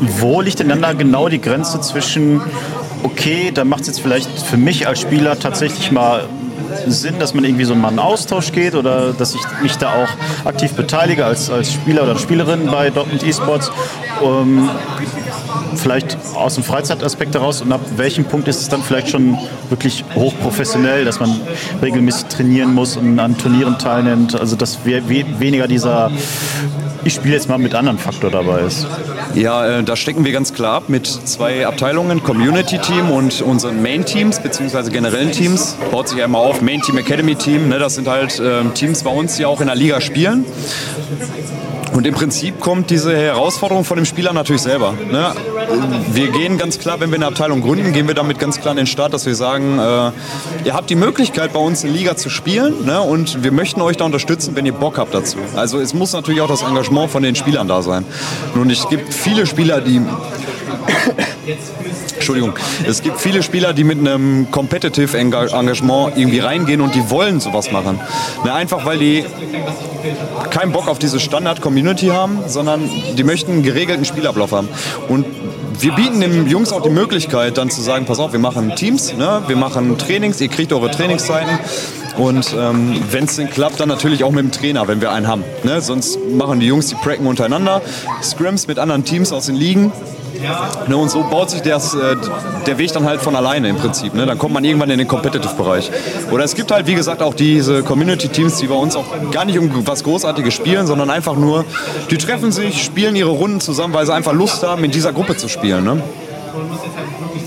[0.00, 2.40] Wo liegt denn dann da genau die Grenze zwischen,
[3.02, 6.24] okay, da macht es jetzt vielleicht für mich als Spieler tatsächlich mal
[6.86, 10.46] Sinn, dass man irgendwie so mal einen Austausch geht oder dass ich mich da auch
[10.46, 13.70] aktiv beteilige als, als Spieler oder Spielerin bei Dortmund Esports?
[14.22, 14.70] Ähm,
[15.76, 20.04] vielleicht aus dem Freizeitaspekt heraus und ab welchem Punkt ist es dann vielleicht schon wirklich
[20.14, 21.40] hochprofessionell, dass man
[21.80, 26.10] regelmäßig trainieren muss und an Turnieren teilnimmt, also dass weniger dieser
[27.04, 28.86] ich spiele jetzt mal mit anderen Faktor dabei ist.
[29.34, 33.82] Ja, äh, da stecken wir ganz klar ab mit zwei Abteilungen, Community Team und unseren
[33.82, 35.76] Main Teams, beziehungsweise generellen Teams.
[35.90, 37.68] Baut sich einmal auf, Main Team, Academy Team.
[37.68, 40.44] Ne, das sind halt äh, Teams bei uns, die auch in der Liga spielen.
[41.92, 44.94] Und im Prinzip kommt diese Herausforderung von dem Spieler natürlich selber.
[45.10, 45.32] Ne?
[46.12, 48.78] Wir gehen ganz klar, wenn wir eine Abteilung gründen, gehen wir damit ganz klar in
[48.78, 50.10] den Start, dass wir sagen, äh,
[50.64, 53.00] ihr habt die Möglichkeit bei uns in Liga zu spielen ne?
[53.00, 55.38] und wir möchten euch da unterstützen, wenn ihr Bock habt dazu.
[55.54, 58.04] Also es muss natürlich auch das Engagement von den Spielern da sein.
[58.54, 60.00] Nun, es gibt viele Spieler, die
[62.22, 62.54] Entschuldigung.
[62.86, 67.72] Es gibt viele Spieler, die mit einem Competitive Engagement irgendwie reingehen und die wollen sowas
[67.72, 68.00] machen.
[68.44, 69.24] Ne, einfach weil die
[70.50, 74.68] keinen Bock auf diese Standard-Community haben, sondern die möchten einen geregelten Spielablauf haben.
[75.08, 75.26] Und
[75.80, 79.16] wir bieten den Jungs auch die Möglichkeit, dann zu sagen, pass auf, wir machen Teams,
[79.16, 79.42] ne?
[79.48, 81.58] wir machen Trainings, ihr kriegt eure Trainingszeiten.
[82.18, 85.26] Und ähm, wenn es denn klappt, dann natürlich auch mit dem Trainer, wenn wir einen
[85.26, 85.42] haben.
[85.64, 85.80] Ne?
[85.80, 87.82] Sonst machen die Jungs die Pracken untereinander,
[88.22, 89.90] Scrims mit anderen Teams aus den Ligen
[90.88, 92.16] Ne, und so baut sich das, äh,
[92.66, 94.14] der Weg dann halt von alleine im Prinzip.
[94.14, 94.26] Ne?
[94.26, 95.90] Dann kommt man irgendwann in den Competitive-Bereich.
[96.30, 99.58] Oder es gibt halt, wie gesagt, auch diese Community-Teams, die bei uns auch gar nicht
[99.58, 101.64] um was Großartiges spielen, sondern einfach nur,
[102.10, 105.36] die treffen sich, spielen ihre Runden zusammen, weil sie einfach Lust haben, in dieser Gruppe
[105.36, 105.84] zu spielen.
[105.84, 106.02] Ne?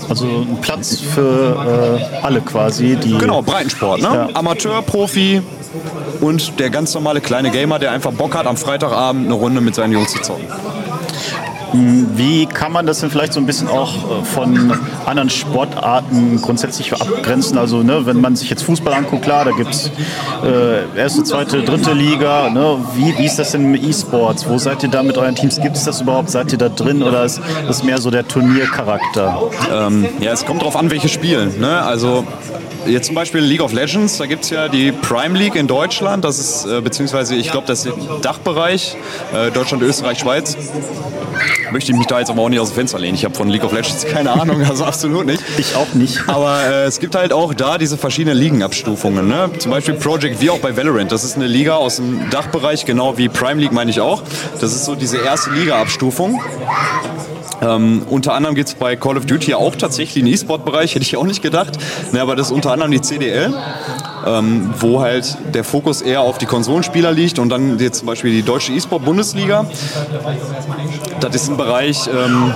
[0.08, 2.96] Also ein Platz für äh, alle quasi.
[2.96, 4.00] Die genau, Breitensport.
[4.00, 4.08] Ne?
[4.08, 4.28] Ja.
[4.34, 5.42] Amateur, Profi
[6.20, 9.74] und der ganz normale kleine Gamer, der einfach Bock hat, am Freitagabend eine Runde mit
[9.74, 10.46] seinen Jungs zu zocken.
[12.14, 14.72] Wie kann man das denn vielleicht so ein bisschen auch äh, von
[15.04, 17.58] anderen Sportarten grundsätzlich abgrenzen?
[17.58, 19.90] Also ne, wenn man sich jetzt Fußball anguckt, klar, da gibt es
[20.44, 22.50] äh, erste, zweite, dritte Liga.
[22.50, 22.78] Ne?
[22.94, 24.48] Wie, wie ist das denn mit E-Sports?
[24.48, 25.60] Wo seid ihr da mit euren Teams?
[25.60, 26.30] Gibt es das überhaupt?
[26.30, 29.42] Seid ihr da drin oder ist das mehr so der Turniercharakter?
[29.72, 31.60] Ähm, ja, es kommt darauf an, welche spielen.
[31.60, 31.82] Ne?
[31.82, 32.24] Also
[32.86, 36.24] Jetzt zum Beispiel League of Legends, da gibt es ja die Prime League in Deutschland,
[36.24, 38.96] das ist, äh, beziehungsweise ich glaube, das ist Dachbereich,
[39.34, 40.56] äh, Deutschland, Österreich, Schweiz
[41.70, 43.14] möchte ich mich da jetzt aber auch nicht aus dem Fenster lehnen.
[43.14, 45.42] Ich habe von League of Legends keine Ahnung, also absolut nicht.
[45.58, 46.28] Ich auch nicht.
[46.28, 49.28] Aber äh, es gibt halt auch da diese verschiedenen Ligenabstufungen.
[49.28, 49.50] Ne?
[49.58, 51.12] Zum Beispiel Project wie auch bei Valorant.
[51.12, 54.22] Das ist eine Liga aus dem Dachbereich, genau wie Prime League meine ich auch.
[54.60, 56.40] Das ist so diese erste Liga-Abstufung.
[57.62, 61.16] Ähm, unter anderem gibt es bei Call of Duty auch tatsächlich einen E-Sport-Bereich, hätte ich
[61.16, 61.78] auch nicht gedacht.
[62.12, 63.54] Ne, aber das ist unter anderem die CDL.
[64.26, 68.32] Ähm, wo halt der Fokus eher auf die Konsolenspieler liegt und dann jetzt zum Beispiel
[68.32, 69.66] die Deutsche E-Sport-Bundesliga.
[71.20, 72.52] Das ist ein Bereich, ähm,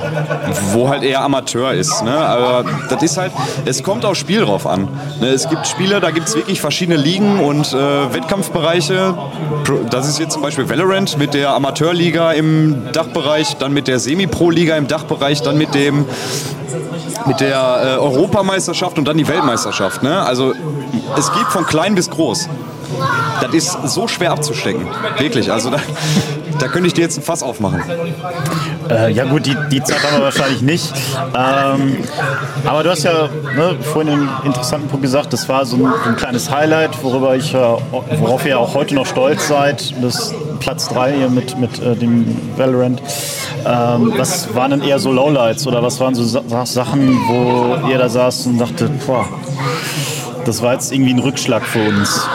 [0.73, 2.03] wo halt eher Amateur ist.
[2.03, 2.13] Ne?
[2.13, 3.33] Aber das ist halt,
[3.65, 4.89] es kommt aufs Spiel drauf an.
[5.21, 5.29] Ne?
[5.29, 9.15] Es gibt Spiele, da gibt es wirklich verschiedene Ligen und äh, Wettkampfbereiche.
[9.91, 14.77] Das ist jetzt zum Beispiel Valorant mit der Amateurliga im Dachbereich, dann mit der Semi-Pro-Liga
[14.77, 16.05] im Dachbereich, dann mit dem
[17.27, 20.03] mit der äh, Europameisterschaft und dann die Weltmeisterschaft.
[20.03, 20.21] Ne?
[20.23, 20.53] Also
[21.17, 22.49] es geht von klein bis groß.
[23.41, 24.87] Das ist so schwer abzustecken.
[25.19, 25.51] Wirklich.
[25.51, 25.79] Also da,
[26.59, 27.83] da könnte ich dir jetzt ein Fass aufmachen.
[28.91, 30.93] Äh, ja gut, die, die Zeit haben wir wahrscheinlich nicht.
[31.35, 31.99] Ähm,
[32.65, 36.17] aber du hast ja ne, vorhin einen interessanten Punkt gesagt, das war so ein, ein
[36.17, 39.95] kleines Highlight, worüber ich, worauf ihr auch heute noch stolz seid.
[40.03, 43.03] Das Platz 3 hier mit, mit äh, dem Valorant.
[43.67, 47.99] Ähm, was waren denn eher so Lowlights oder was waren so Sa Sachen, wo ihr
[47.99, 49.27] da saß und dachtet, boah,
[50.45, 52.29] das war jetzt irgendwie ein Rückschlag für uns?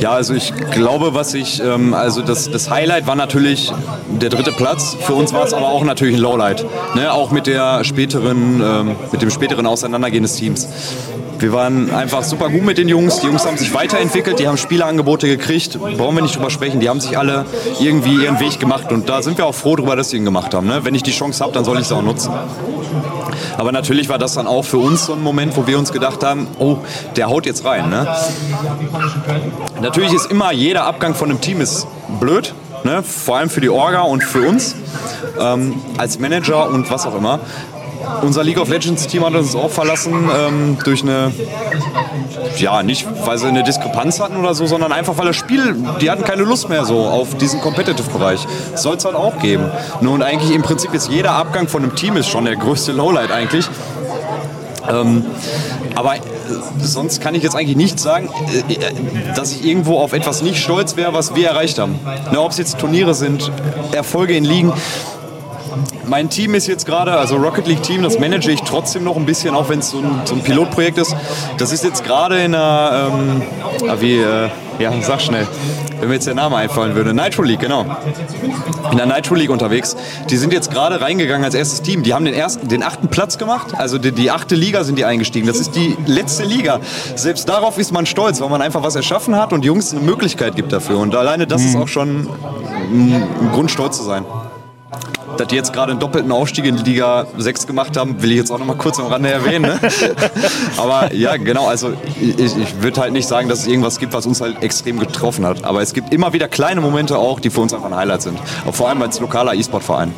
[0.00, 3.72] Ja, also ich glaube, was ich, ähm, also das, das Highlight war natürlich
[4.20, 4.96] der dritte Platz.
[5.00, 6.66] Für uns war es aber auch natürlich ein Lowlight.
[6.94, 7.12] Ne?
[7.12, 10.68] Auch mit der späteren, ähm, mit dem späteren Auseinandergehen des Teams.
[11.44, 13.20] Wir waren einfach super gut mit den Jungs.
[13.20, 15.78] Die Jungs haben sich weiterentwickelt, die haben Spielerangebote gekriegt.
[15.78, 16.80] Brauchen wir nicht drüber sprechen.
[16.80, 17.44] Die haben sich alle
[17.80, 18.90] irgendwie ihren Weg gemacht.
[18.90, 20.66] Und da sind wir auch froh darüber, dass sie ihn gemacht haben.
[20.66, 20.86] Ne?
[20.86, 22.32] Wenn ich die Chance habe, dann soll ich sie auch nutzen.
[23.58, 26.24] Aber natürlich war das dann auch für uns so ein Moment, wo wir uns gedacht
[26.24, 26.78] haben, oh,
[27.16, 27.90] der haut jetzt rein.
[27.90, 28.08] Ne?
[29.82, 31.86] Natürlich ist immer jeder Abgang von einem Team ist
[32.20, 33.02] blöd, ne?
[33.02, 34.76] vor allem für die Orga und für uns
[35.38, 37.40] ähm, als Manager und was auch immer.
[38.22, 41.32] Unser League of Legends Team hat uns auch verlassen ähm, durch eine,
[42.58, 46.10] ja, nicht weil sie eine Diskrepanz hatten oder so, sondern einfach weil das Spiel, die
[46.10, 48.46] hatten keine Lust mehr so auf diesen Competitive-Bereich.
[48.74, 49.70] Soll es halt auch geben.
[50.00, 53.30] Und eigentlich im Prinzip ist jeder Abgang von einem Team ist schon der größte Lowlight
[53.30, 53.68] eigentlich.
[54.88, 55.24] Ähm,
[55.94, 56.20] aber äh,
[56.80, 58.28] sonst kann ich jetzt eigentlich nicht sagen,
[58.68, 58.78] äh, äh,
[59.34, 61.98] dass ich irgendwo auf etwas nicht stolz wäre, was wir erreicht haben.
[62.32, 63.50] Ne, Ob es jetzt Turniere sind,
[63.92, 64.72] Erfolge in Ligen
[66.06, 69.26] mein Team ist jetzt gerade, also Rocket League Team, das manage ich trotzdem noch ein
[69.26, 71.14] bisschen, auch wenn es so, so ein, Pilotprojekt ist.
[71.58, 73.42] Das ist jetzt gerade in einer, ähm,
[73.88, 74.48] ah, wie, äh,
[74.78, 75.46] ja, sag schnell,
[76.00, 77.14] wenn mir jetzt der Name einfallen würde.
[77.14, 77.86] Nitro League, genau.
[78.90, 79.96] In der Nitro League unterwegs.
[80.28, 82.02] Die sind jetzt gerade reingegangen als erstes Team.
[82.02, 83.68] Die haben den, ersten, den achten Platz gemacht.
[83.76, 85.46] Also die, die achte Liga sind die eingestiegen.
[85.46, 86.80] Das ist die letzte Liga.
[87.14, 90.56] Selbst darauf ist man stolz, weil man einfach was erschaffen hat und Jungs eine Möglichkeit
[90.56, 90.98] gibt dafür.
[90.98, 91.68] Und alleine das mhm.
[91.68, 92.28] ist auch schon
[92.90, 94.24] ein Grund, stolz zu sein
[95.40, 98.50] dass die jetzt gerade einen doppelten Aufstieg in Liga 6 gemacht haben, will ich jetzt
[98.50, 99.62] auch noch mal kurz am Rande erwähnen.
[99.62, 99.80] Ne?
[100.76, 104.26] Aber ja, genau, also ich, ich würde halt nicht sagen, dass es irgendwas gibt, was
[104.26, 105.64] uns halt extrem getroffen hat.
[105.64, 108.38] Aber es gibt immer wieder kleine Momente auch, die für uns einfach ein Highlight sind.
[108.72, 110.12] Vor allem als lokaler E-Sport-Verein.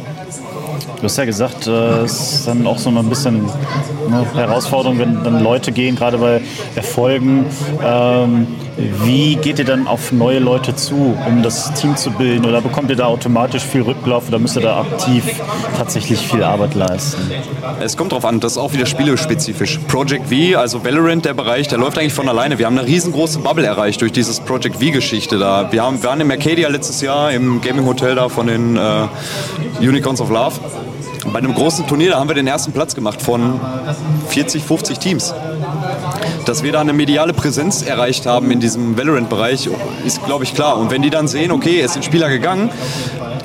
[0.97, 1.71] Du hast ja gesagt, äh,
[2.05, 3.49] es ist dann auch so ein bisschen
[4.07, 6.41] eine Herausforderung, wenn dann Leute gehen, gerade bei
[6.75, 7.47] Erfolgen.
[7.85, 8.47] Ähm,
[8.77, 12.45] wie geht ihr dann auf neue Leute zu, um das Team zu bilden?
[12.45, 15.25] Oder bekommt ihr da automatisch viel Rücklauf oder müsst ihr da aktiv
[15.79, 17.31] tatsächlich viel Arbeit leisten?
[17.81, 19.79] Es kommt darauf an, das ist auch wieder spielespezifisch.
[19.89, 22.59] Project V, also Valorant, der Bereich, der läuft eigentlich von alleine.
[22.59, 25.73] Wir haben eine riesengroße Bubble erreicht durch dieses Project V-Geschichte da.
[25.73, 29.07] Wir haben, waren im Arcadia letztes Jahr im Gaming Hotel da von den äh,
[29.81, 30.53] Unicorns of Love.
[31.25, 33.61] Bei einem großen Turnier, da haben wir den ersten Platz gemacht von
[34.29, 35.35] 40, 50 Teams.
[36.45, 39.69] Dass wir da eine mediale Präsenz erreicht haben in diesem Valorant-Bereich,
[40.05, 40.79] ist, glaube ich, klar.
[40.79, 42.71] Und wenn die dann sehen, okay, es sind Spieler gegangen,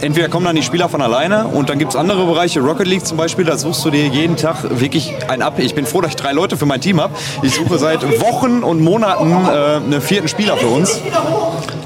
[0.01, 3.05] entweder kommen dann die Spieler von alleine und dann gibt es andere Bereiche, Rocket League
[3.05, 5.55] zum Beispiel, da suchst du dir jeden Tag wirklich ein ab.
[5.57, 7.13] Ich bin froh, dass ich drei Leute für mein Team habe.
[7.41, 10.99] Ich suche seit Wochen und Monaten äh, einen vierten Spieler für uns.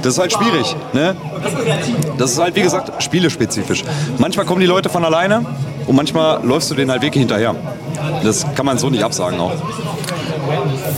[0.01, 0.75] Das ist halt schwierig.
[0.93, 1.15] Ne?
[2.17, 3.83] Das ist halt, wie gesagt, spielespezifisch.
[4.17, 5.45] Manchmal kommen die Leute von alleine
[5.88, 7.55] und manchmal läufst du denen halt wirklich hinterher.
[8.23, 9.53] Das kann man so nicht absagen auch.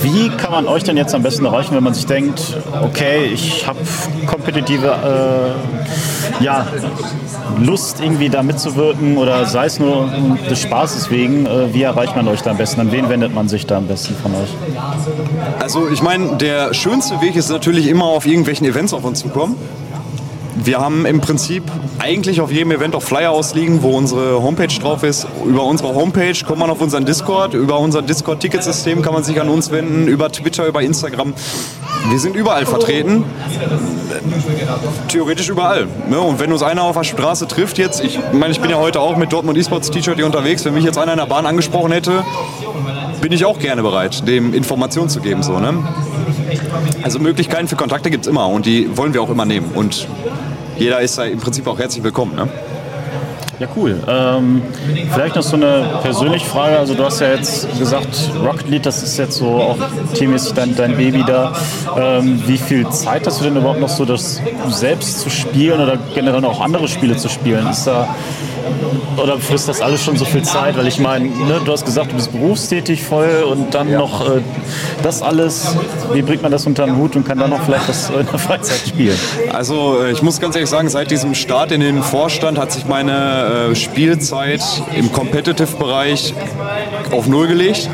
[0.01, 3.65] Wie kann man euch denn jetzt am besten erreichen, wenn man sich denkt, okay, ich
[3.65, 3.79] habe
[4.25, 6.67] kompetitive äh, ja,
[7.59, 10.09] Lust, irgendwie da mitzuwirken oder sei es nur
[10.49, 12.81] des Spaßes wegen, äh, wie erreicht man euch da am besten?
[12.81, 14.49] An wen wendet man sich da am besten von euch?
[15.59, 19.29] Also ich meine, der schönste Weg ist natürlich immer auf irgendwelchen Events auf uns zu
[19.29, 19.55] kommen.
[20.63, 21.63] Wir haben im Prinzip
[21.99, 25.27] eigentlich auf jedem Event auch Flyer ausliegen, wo unsere Homepage drauf ist.
[25.45, 27.53] Über unsere Homepage kommt man auf unseren Discord.
[27.53, 30.07] Über unser Discord-Ticketsystem kann man sich an uns wenden.
[30.07, 31.33] Über Twitter, über Instagram.
[32.09, 33.23] Wir sind überall vertreten.
[35.07, 35.87] Theoretisch überall.
[36.09, 36.19] Ne?
[36.19, 38.99] Und wenn uns einer auf der Straße trifft jetzt, ich meine, ich bin ja heute
[38.99, 41.91] auch mit Dortmund Esports T-Shirt hier unterwegs, wenn mich jetzt einer in der Bahn angesprochen
[41.91, 42.23] hätte,
[43.21, 45.43] bin ich auch gerne bereit, dem Informationen zu geben.
[45.43, 45.83] So, ne?
[47.03, 49.71] Also Möglichkeiten für Kontakte gibt es immer und die wollen wir auch immer nehmen.
[49.75, 50.07] Und
[50.77, 52.35] jeder ist da im Prinzip auch herzlich willkommen.
[52.35, 52.47] Ne?
[53.59, 53.99] Ja, cool.
[54.07, 54.61] Ähm,
[55.11, 56.77] vielleicht noch so eine persönliche Frage.
[56.77, 59.77] Also du hast ja jetzt gesagt, Rocket League, das ist jetzt so auch
[60.13, 61.53] teammäßig dein, dein Baby da.
[61.97, 65.97] Ähm, wie viel Zeit hast du denn überhaupt noch so, das selbst zu spielen oder
[66.13, 67.67] generell auch andere Spiele zu spielen?
[67.67, 68.15] Ist da
[69.21, 70.77] oder frisst das alles schon so viel Zeit?
[70.77, 73.97] Weil ich meine, ne, du hast gesagt, du bist berufstätig voll und dann ja.
[73.97, 74.41] noch äh,
[75.03, 75.75] das alles.
[76.13, 78.39] Wie bringt man das unter den Hut und kann dann noch vielleicht das in der
[78.39, 79.17] Freizeit spielen?
[79.51, 82.85] Also äh, ich muss ganz ehrlich sagen, seit diesem Start in den Vorstand hat sich
[82.85, 84.61] meine äh, Spielzeit
[84.95, 86.33] im Competitive-Bereich
[87.11, 87.89] auf Null gelegt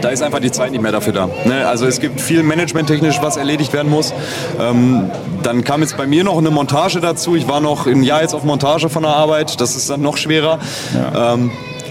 [0.00, 1.28] da ist einfach die Zeit nicht mehr dafür da.
[1.44, 1.66] Ne?
[1.66, 4.12] Also es gibt viel managementtechnisch, was erledigt werden muss.
[4.60, 5.10] Ähm,
[5.42, 7.36] dann kam jetzt bei mir noch eine Montage dazu.
[7.36, 9.60] Ich war noch ein Jahr jetzt auf Montage von der Arbeit.
[9.60, 10.58] Das ist dann noch schwerer.
[10.94, 11.34] Ja.
[11.34, 11.50] Ähm,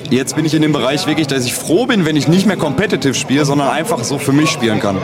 [0.10, 2.58] jetzt bin ich in dem Bereich wirklich, dass ich froh bin, wenn ich nicht mehr
[2.58, 4.98] competitive spiele, sondern einfach so für mich spielen kann.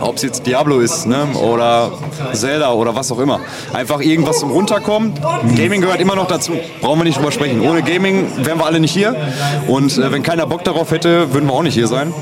[0.00, 1.26] Ob es jetzt Diablo ist ne?
[1.34, 1.92] oder
[2.32, 3.40] Zelda oder was auch immer.
[3.72, 5.14] Einfach irgendwas zum Runterkommen.
[5.56, 6.52] Gaming gehört immer noch dazu.
[6.80, 7.60] Brauchen wir nicht drüber sprechen.
[7.60, 9.16] Ohne Gaming wären wir alle nicht hier.
[9.66, 12.12] Und äh, wenn keiner Bock darauf hätte, würden wir auch nicht hier sein.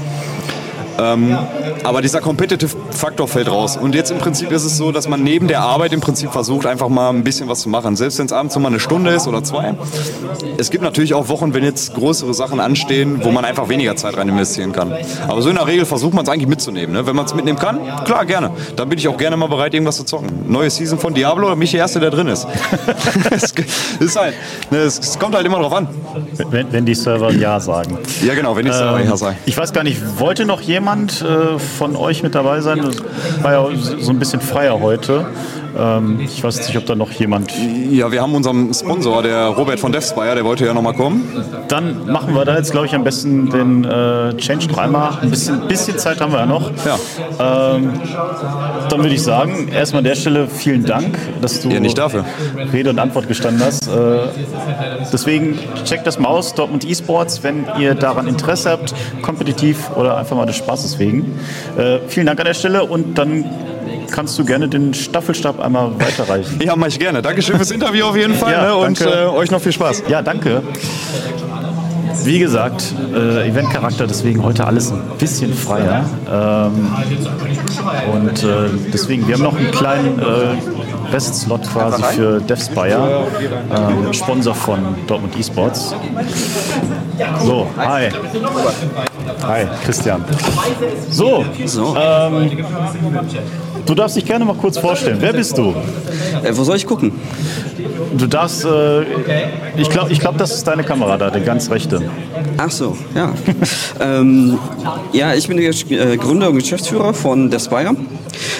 [0.98, 1.36] Ähm,
[1.84, 3.76] aber dieser Competitive-Faktor fällt raus.
[3.76, 6.66] Und jetzt im Prinzip ist es so, dass man neben der Arbeit im Prinzip versucht,
[6.66, 7.96] einfach mal ein bisschen was zu machen.
[7.96, 9.74] Selbst wenn es abends mal eine Stunde ist oder zwei.
[10.56, 14.16] Es gibt natürlich auch Wochen, wenn jetzt größere Sachen anstehen, wo man einfach weniger Zeit
[14.16, 14.92] rein investieren kann.
[15.28, 16.94] Aber so in der Regel versucht man es eigentlich mitzunehmen.
[16.94, 17.06] Ne?
[17.06, 18.50] Wenn man es mitnehmen kann, klar, gerne.
[18.76, 20.30] Dann bin ich auch gerne mal bereit, irgendwas zu zocken.
[20.46, 22.46] Neue Season von Diablo, oder mich der Erste, der drin ist.
[23.30, 23.52] es,
[24.00, 24.34] ist halt,
[24.70, 25.88] ne, es, es, kommt halt immer drauf an.
[26.50, 27.98] Wenn, wenn die Server Ja sagen.
[28.24, 29.36] Ja, genau, wenn die Server ähm, Ja sagen.
[29.46, 32.80] Ich weiß gar nicht, wollte noch jemand jemand äh, von euch mit dabei sein?
[32.80, 32.96] Das
[33.42, 35.26] war ja so ein bisschen freier heute.
[35.78, 37.52] Ähm, ich weiß nicht, ob da noch jemand.
[37.90, 41.22] Ja, wir haben unseren Sponsor, der Robert von DevSpire, der wollte ja noch mal kommen.
[41.68, 45.18] Dann machen wir da jetzt, glaube ich, am besten den äh, Change noch einmal.
[45.20, 46.70] Ein bisschen, bisschen Zeit haben wir ja noch.
[46.84, 47.74] Ja.
[47.74, 47.92] Ähm,
[48.88, 52.24] dann würde ich sagen, erstmal an der Stelle vielen Dank, dass du ja, nicht dafür.
[52.72, 53.88] Rede und Antwort gestanden hast.
[53.88, 54.18] Äh,
[55.12, 60.36] deswegen checkt das mal aus, Dortmund eSports, wenn ihr daran Interesse habt, kompetitiv oder einfach
[60.36, 61.38] mal des Spaßes wegen.
[61.76, 63.44] Äh, vielen Dank an der Stelle und dann
[64.10, 66.60] kannst du gerne den Staffelstab einmal weiterreichen.
[66.66, 67.22] Ja, mache ich gerne.
[67.22, 68.76] Dankeschön fürs Interview auf jeden Fall ja, ne?
[68.76, 70.04] und äh, euch noch viel Spaß.
[70.08, 70.62] Ja, danke.
[72.24, 76.04] Wie gesagt, äh, Eventcharakter, deswegen heute alles ein bisschen freier.
[76.28, 76.90] Ähm,
[78.12, 80.56] und äh, deswegen, wir haben noch einen kleinen äh,
[81.12, 83.26] Best-Slot quasi für DevSpire,
[84.10, 85.94] äh, Sponsor von Dortmund Esports.
[87.44, 88.08] So, hi.
[89.42, 90.24] Hi, Christian.
[91.10, 91.96] So, so.
[91.96, 92.50] Ähm,
[93.86, 95.18] du darfst dich gerne mal kurz vorstellen.
[95.20, 95.74] Wer bist du?
[96.42, 97.12] Äh, wo soll ich gucken?
[98.16, 99.02] Du darfst, äh,
[99.76, 102.02] ich glaube, ich glaub, das ist deine Kamera da, der ganz rechte.
[102.56, 103.32] Ach so, ja.
[104.00, 104.58] ähm,
[105.12, 107.94] ja, ich bin der äh, Gründer und Geschäftsführer von der Spire.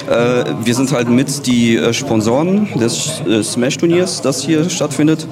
[0.09, 5.27] Äh, wir sind halt mit die äh, Sponsoren des äh, Smash-Turniers, das hier stattfindet.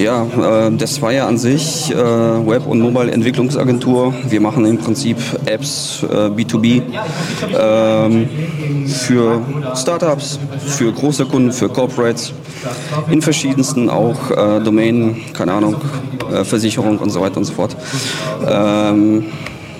[0.00, 4.14] Ja, äh, der Spire an sich, äh, Web- und Mobile-Entwicklungsagentur.
[4.26, 6.80] Wir machen im Prinzip Apps B2B
[7.54, 8.26] ähm,
[8.88, 9.42] für
[9.76, 12.32] Startups, für große Kunden, für Corporates
[13.10, 15.76] in verschiedensten auch äh, Domänen, keine Ahnung,
[16.32, 17.76] äh, Versicherung und so weiter und so fort.
[18.48, 19.26] Ähm,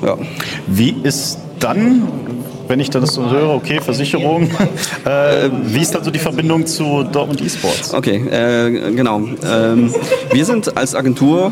[0.05, 0.19] ja.
[0.67, 2.03] Wie ist dann,
[2.71, 4.45] wenn ich das so höre, okay, Versicherung,
[5.05, 7.93] äh, wie ist dann so die Verbindung zu Dortmund eSports?
[7.93, 9.23] Okay, äh, genau.
[9.45, 9.93] Ähm,
[10.33, 11.51] wir sind als Agentur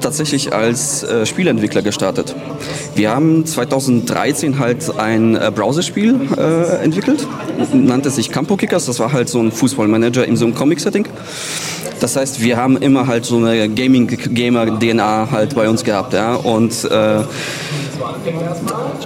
[0.00, 2.34] tatsächlich als äh, Spielentwickler gestartet.
[2.96, 7.26] Wir haben 2013 halt ein äh, Browserspiel äh, entwickelt,
[7.72, 11.06] nannte sich Campo Kickers, das war halt so ein Fußballmanager in so einem Comic-Setting.
[12.00, 16.84] Das heißt, wir haben immer halt so eine Gaming-Gamer-DNA halt bei uns gehabt, ja, und
[16.84, 17.22] äh,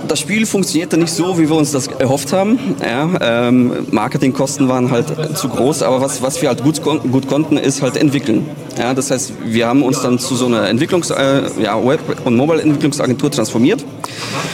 [0.08, 2.58] das Spiel funktionierte nicht so, wie wir uns das erhofft haben.
[2.82, 3.10] Ja,
[3.48, 7.82] ähm, Marketingkosten waren halt zu groß, aber was, was wir halt gut, gut konnten, ist
[7.82, 8.46] halt entwickeln.
[8.78, 12.36] Ja, das heißt, wir haben uns dann zu so einer Entwicklungs-, äh, ja, Web- und
[12.36, 13.84] Mobile-Entwicklungsagentur transformiert.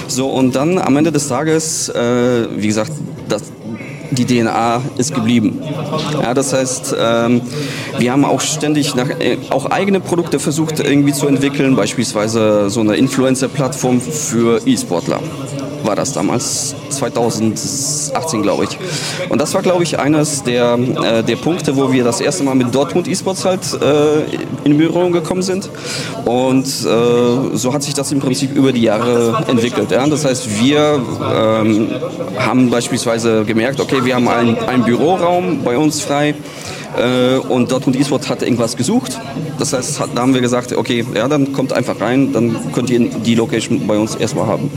[0.09, 2.93] So, und dann am Ende des Tages, äh, wie gesagt,
[3.29, 3.43] das,
[4.17, 5.61] die DNA ist geblieben.
[6.23, 7.41] Ja, das heißt, ähm,
[7.99, 12.81] wir haben auch ständig nach, äh, auch eigene Produkte versucht irgendwie zu entwickeln, beispielsweise so
[12.81, 15.21] eine Influencer-Plattform für E-Sportler
[15.87, 18.79] war das damals, 2018 glaube ich.
[19.29, 22.55] Und das war glaube ich eines der, äh, der Punkte, wo wir das erste Mal
[22.55, 24.25] mit Dortmund E-Sports halt äh,
[24.65, 25.71] in Berührung gekommen sind.
[26.25, 29.91] Und äh, so hat sich das im Prinzip über die Jahre entwickelt.
[29.91, 30.07] Ja?
[30.07, 31.01] Das heißt, wir
[31.35, 31.89] ähm,
[32.39, 36.35] haben beispielsweise gemerkt, okay, wir haben einen, einen Büroraum bei uns frei
[36.97, 39.19] Äh, und Dortmund eSport hat irgendwas gesucht.
[39.59, 43.01] Das heißt, da haben wir gesagt, okay, ja, dann kommt einfach rein, dann könnt ihr
[43.09, 44.71] die Location bei uns erstmal haben.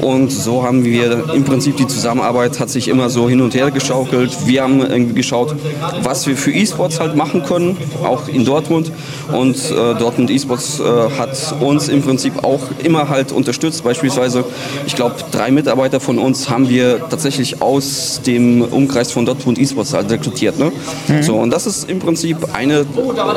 [0.00, 3.70] Und so haben wir im Prinzip die Zusammenarbeit hat sich immer so hin und her
[3.70, 4.46] geschaukelt.
[4.46, 5.54] Wir haben irgendwie geschaut,
[6.02, 8.90] was wir für eSports halt machen können, auch in Dortmund.
[9.32, 10.82] Und äh, Dortmund eSports äh,
[11.18, 13.84] hat uns im Prinzip auch immer halt unterstützt.
[13.84, 14.44] Beispielsweise,
[14.86, 19.94] ich glaube, drei Mitarbeiter von uns haben wir tatsächlich aus dem Umkreis von Dortmund eSports
[19.94, 20.58] halt rekrutiert.
[20.58, 20.72] Ne?
[21.08, 21.22] Mhm.
[21.22, 22.84] So, und das ist im Prinzip eine,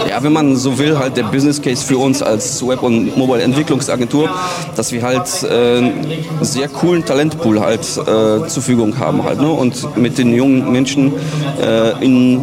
[0.10, 4.28] ja, wenn man so will, halt der Business Case für uns als Web- und Mobile-Entwicklungsagentur,
[4.76, 9.52] dass wir halt äh, einen sehr coolen Talentpool halt äh, zur Verfügung haben halt, ne?
[9.52, 11.14] und mit den jungen Menschen
[11.62, 12.42] äh, in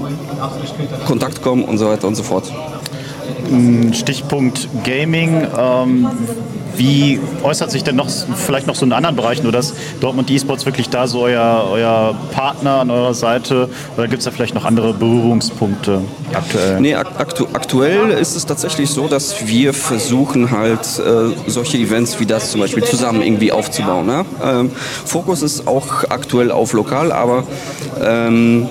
[1.08, 2.52] Kontakt kommen und so weiter und so fort.
[3.92, 5.44] Stichpunkt Gaming.
[5.58, 6.08] Ähm,
[6.76, 10.66] wie äußert sich denn noch vielleicht noch so in anderen Bereichen, nur dass Dortmund eSports
[10.66, 14.64] wirklich da so euer, euer Partner an eurer Seite oder gibt es da vielleicht noch
[14.64, 16.02] andere Berührungspunkte
[16.32, 16.80] aktuell?
[16.80, 22.26] Nee, aktu aktuell ist es tatsächlich so, dass wir versuchen halt äh, solche Events wie
[22.26, 24.06] das zum Beispiel zusammen irgendwie aufzubauen.
[24.06, 24.24] Ne?
[24.42, 24.70] Ähm,
[25.04, 27.44] Fokus ist auch aktuell auf lokal, aber
[28.02, 28.68] ähm,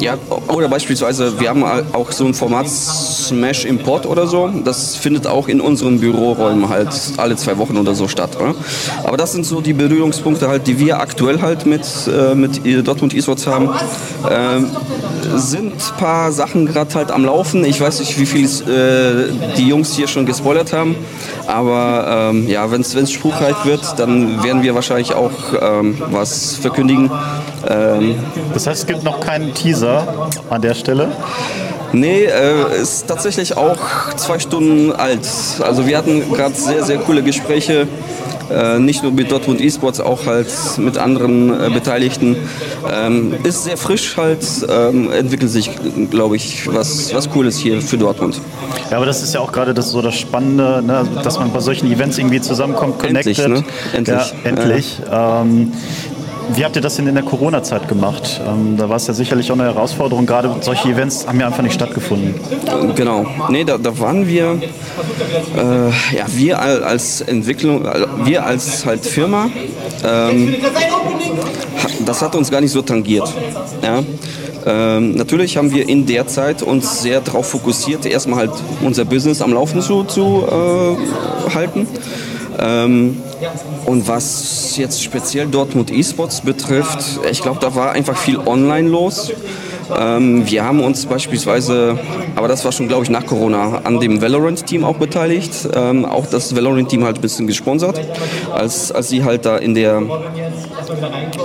[0.00, 0.18] ja,
[0.48, 4.48] oder beispielsweise, wir haben auch so ein Format Smash Import oder so.
[4.64, 6.79] Das findet auch in unseren Büroräumen halt
[7.16, 8.36] alle zwei Wochen oder so statt.
[8.40, 8.54] Oder?
[9.04, 13.14] Aber das sind so die Berührungspunkte halt, die wir aktuell halt mit, äh, mit Dortmund
[13.14, 13.70] Esports haben.
[14.30, 14.70] Ähm,
[15.36, 17.64] sind ein paar Sachen gerade halt am Laufen.
[17.64, 20.96] Ich weiß nicht, wie viel äh, die Jungs hier schon gespoilert haben.
[21.46, 27.10] Aber ähm, ja, wenn es spruchreich wird, dann werden wir wahrscheinlich auch ähm, was verkündigen.
[27.68, 28.16] Ähm,
[28.54, 31.12] das heißt, es gibt noch keinen Teaser an der Stelle?
[31.92, 33.78] Nee, äh, ist tatsächlich auch
[34.16, 35.26] zwei Stunden alt.
[35.60, 37.88] Also wir hatten gerade sehr, sehr coole Gespräche.
[38.50, 42.36] Äh, nicht nur mit Dortmund Esports, auch halt mit anderen äh, Beteiligten.
[42.92, 45.70] Ähm, ist sehr frisch halt, ähm, entwickelt sich,
[46.10, 48.40] glaube ich, was, was Cooles hier für Dortmund.
[48.90, 51.06] Ja, aber das ist ja auch gerade das so das Spannende, ne?
[51.22, 53.38] dass man bei solchen Events irgendwie zusammenkommt, connected.
[53.38, 53.64] Endlich, ne?
[53.92, 54.16] Endlich.
[54.16, 55.00] Ja, endlich.
[55.12, 55.72] Ähm,
[56.54, 58.40] wie habt ihr das denn in der Corona-Zeit gemacht?
[58.46, 60.26] Ähm, da war es ja sicherlich auch eine Herausforderung.
[60.26, 62.34] Gerade solche Events haben ja einfach nicht stattgefunden.
[62.94, 63.26] Genau.
[63.48, 64.60] Nee, da, da waren wir,
[65.56, 67.84] äh, ja, wir als Entwicklung,
[68.24, 69.48] wir als halt Firma,
[70.04, 70.54] ähm,
[72.04, 73.32] das hat uns gar nicht so tangiert.
[73.82, 74.02] Ja?
[74.66, 79.40] Ähm, natürlich haben wir in der Zeit uns sehr darauf fokussiert, erstmal halt unser Business
[79.40, 81.86] am Laufen zu, zu äh, halten.
[82.60, 83.22] Ähm,
[83.86, 89.32] und was jetzt speziell Dortmund eSports betrifft, ich glaube, da war einfach viel online los.
[89.98, 91.98] Ähm, wir haben uns beispielsweise,
[92.36, 95.52] aber das war schon, glaube ich, nach Corona, an dem Valorant-Team auch beteiligt.
[95.74, 98.00] Ähm, auch das Valorant-Team halt ein bisschen gesponsert,
[98.52, 100.02] als, als sie halt da in der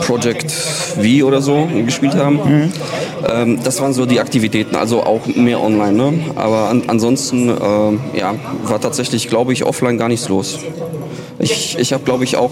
[0.02, 2.72] Project V oder so gespielt haben.
[3.24, 3.64] Mhm.
[3.64, 5.94] Das waren so die Aktivitäten, also auch mehr online.
[5.94, 6.14] Ne?
[6.36, 8.36] Aber an, ansonsten ja,
[8.66, 10.60] war tatsächlich, glaube ich, offline gar nichts los.
[11.40, 12.52] Ich, ich habe, glaube ich, auch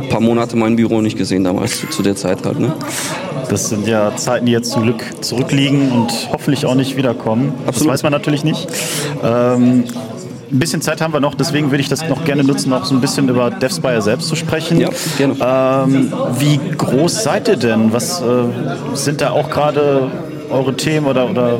[0.00, 2.58] ein paar Monate mein Büro nicht gesehen damals, zu, zu der Zeit halt.
[2.58, 2.72] Ne?
[3.48, 7.52] Das sind ja Zeiten, die jetzt zum Glück zurückliegen und hoffentlich auch nicht wiederkommen.
[7.66, 7.88] Absolut.
[7.88, 8.68] Das weiß man natürlich nicht.
[9.22, 9.84] Ähm,
[10.50, 12.94] ein bisschen Zeit haben wir noch, deswegen würde ich das noch gerne nutzen, noch so
[12.94, 14.80] ein bisschen über DevSpire selbst zu sprechen.
[14.80, 15.34] Ja, gerne.
[15.40, 17.92] Ähm, wie groß seid ihr denn?
[17.92, 18.24] Was äh,
[18.94, 20.10] sind da auch gerade
[20.50, 21.58] eure Themen oder, oder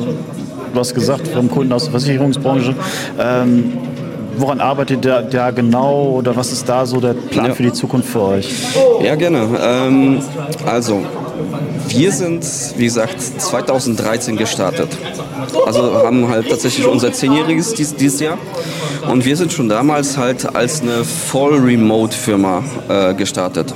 [0.73, 2.75] du hast gesagt, vom Kunden aus der Versicherungsbranche?
[3.19, 3.73] Ähm,
[4.37, 7.53] woran arbeitet ihr da genau oder was ist da so der Plan ja.
[7.53, 8.53] für die Zukunft für euch?
[9.01, 9.47] Ja, gerne.
[9.61, 10.21] Ähm,
[10.65, 11.01] also,
[11.87, 12.45] wir sind,
[12.77, 14.89] wie gesagt, 2013 gestartet.
[15.65, 18.37] Also haben halt tatsächlich unser Zehnjähriges dies, dieses Jahr.
[19.09, 23.73] Und wir sind schon damals halt als eine Voll-Remote-Firma äh, gestartet.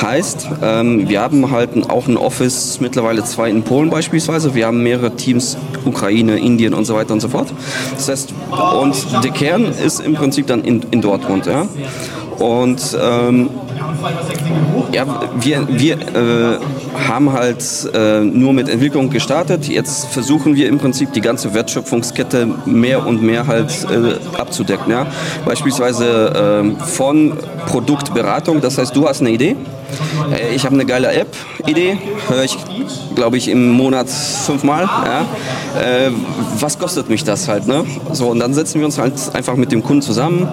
[0.00, 4.54] Heißt, ähm, wir haben halt auch ein Office, mittlerweile zwei in Polen beispielsweise.
[4.54, 7.52] Wir haben mehrere Teams, Ukraine, Indien und so weiter und so fort.
[7.94, 8.34] Das heißt,
[8.80, 11.46] und der Kern ist im Prinzip dann in, in Dortmund.
[11.46, 11.66] Ja?
[12.38, 13.50] Und ähm,
[14.92, 15.06] ja,
[15.40, 16.58] wir, wir äh,
[17.08, 17.64] haben halt
[17.94, 19.68] äh, nur mit Entwicklung gestartet.
[19.68, 24.90] Jetzt versuchen wir im Prinzip die ganze Wertschöpfungskette mehr und mehr halt äh, abzudecken.
[24.90, 25.06] Ja?
[25.44, 27.34] Beispielsweise äh, von
[27.66, 29.56] Produktberatung, das heißt, du hast eine Idee,
[30.32, 32.56] äh, ich habe eine geile App-Idee, höre ich,
[33.14, 34.84] glaube ich, im Monat fünfmal.
[34.84, 35.20] Ja?
[35.80, 36.10] Äh,
[36.58, 37.66] was kostet mich das halt?
[37.66, 37.84] Ne?
[38.12, 40.48] So, und dann setzen wir uns halt einfach mit dem Kunden zusammen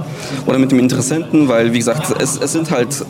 [0.46, 3.06] oder mit dem Interessenten, weil, wie gesagt, es, es sind halt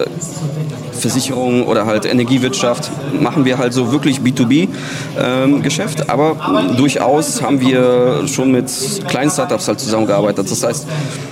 [0.98, 6.00] Versicherung oder halt Energiewirtschaft, machen wir halt so wirklich B2B-Geschäft.
[6.00, 6.36] Ähm, aber
[6.76, 8.72] durchaus haben wir schon mit
[9.08, 10.50] kleinen Startups halt zusammengearbeitet.
[10.50, 10.88] Das heißt,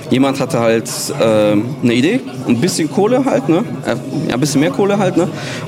[0.09, 0.89] jemand hatte halt
[1.19, 3.63] äh, eine Idee, ein bisschen Kohle halt, ne?
[3.85, 3.95] Äh,
[4.29, 5.27] ja, ein bisschen mehr Kohle halt, ne?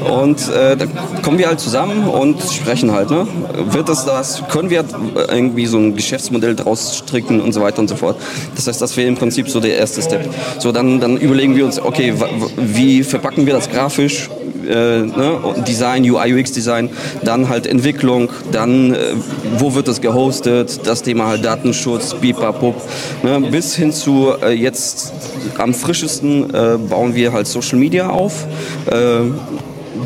[0.10, 0.90] Und äh, dann
[1.22, 3.28] kommen wir halt zusammen und sprechen halt, ne?
[3.72, 4.84] Wird das das, können wir
[5.30, 8.18] irgendwie so ein Geschäftsmodell draus stricken und so weiter und so fort.
[8.56, 10.30] Das heißt, das wäre im Prinzip so der erste Step.
[10.60, 12.14] So, dann, dann überlegen wir uns, okay,
[12.58, 14.30] wie verpacken wir das grafisch?
[14.68, 16.90] äh, ne, Design, UI, UX Design,
[17.24, 19.14] dann halt Entwicklung, dann äh,
[19.58, 22.76] wo wird es gehostet, das Thema halt Datenschutz, Bipapop,
[23.24, 25.14] ne, bis hin zu äh, jetzt
[25.58, 28.46] am frischesten äh, bauen wir halt Social Media auf.
[28.86, 29.22] Äh,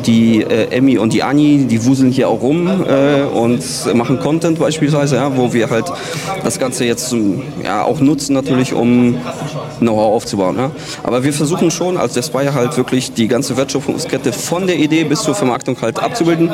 [0.06, 3.62] die äh, Emmy und die Anni, die wuseln hier auch rum äh, und
[3.94, 5.86] machen Content beispielsweise, ja, wo wir halt
[6.44, 7.14] das Ganze jetzt
[7.64, 9.16] ja, auch nutzen natürlich, um
[9.78, 10.56] Know-how aufzubauen.
[10.56, 10.70] Ja.
[11.02, 15.22] Aber wir versuchen schon als Despire halt wirklich die ganze Wertschöpfungskette von der Idee bis
[15.22, 16.50] zur Vermarktung halt abzubilden.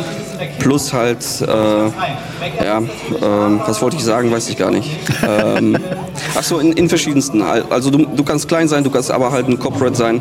[0.58, 4.90] Plus halt, äh, ja, ähm, was wollte ich sagen, weiß ich gar nicht.
[5.26, 5.76] Ähm,
[6.34, 7.42] Achso, in, in verschiedensten.
[7.42, 10.20] Also du, du kannst klein sein, du kannst aber halt ein Corporate sein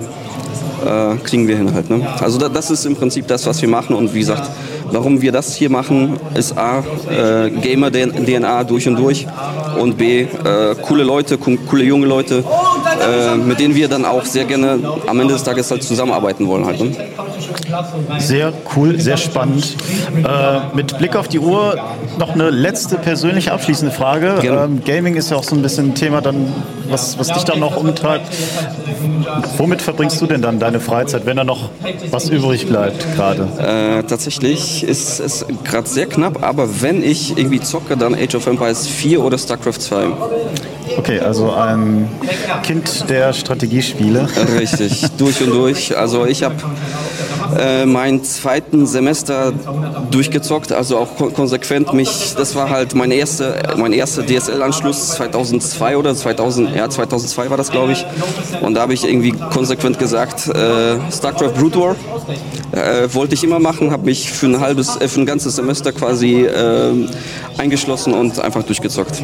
[0.85, 1.89] äh, kriegen wir hin halt.
[1.89, 2.05] Ne?
[2.21, 4.49] Also da, das ist im Prinzip das, was wir machen und wie gesagt,
[4.91, 9.27] warum wir das hier machen, ist A, äh, Gamer-DNA durch und durch
[9.79, 10.27] und B, äh,
[10.81, 12.43] coole Leute, coole junge Leute,
[13.01, 16.65] äh, mit denen wir dann auch sehr gerne am Ende des Tages halt zusammenarbeiten wollen
[16.65, 16.79] halt.
[16.79, 16.91] Ne?
[18.19, 19.75] Sehr cool, sehr spannend.
[20.15, 21.75] Äh, mit Blick auf die Uhr
[22.17, 24.35] noch eine letzte persönliche abschließende Frage.
[24.43, 26.53] Ähm, Gaming ist ja auch so ein bisschen ein Thema, dann,
[26.89, 28.27] was, was dich dann noch umtreibt.
[29.57, 31.69] Womit verbringst du denn dann deine Freizeit, wenn da noch
[32.11, 33.47] was übrig bleibt gerade?
[33.57, 38.47] Äh, tatsächlich ist es gerade sehr knapp, aber wenn ich irgendwie zocke, dann Age of
[38.47, 40.07] Empires 4 oder StarCraft 2.
[40.97, 42.09] Okay, also ein
[42.63, 44.27] Kind der Strategiespiele.
[44.59, 45.97] Richtig, durch und durch.
[45.97, 46.55] Also ich habe
[47.57, 49.53] äh, meinen zweiten Semester
[50.11, 56.15] durchgezockt, also auch konsequent mich, das war halt mein erster mein erster DSL-Anschluss 2002 oder
[56.15, 58.05] 2000, ja 2002 war das glaube ich
[58.61, 61.95] und da habe ich irgendwie konsequent gesagt, äh, StarCraft Brood War
[62.71, 65.91] äh, wollte ich immer machen, habe mich für ein halbes, äh, für ein ganzes Semester
[65.91, 66.93] quasi äh,
[67.57, 69.23] eingeschlossen und einfach durchgezockt.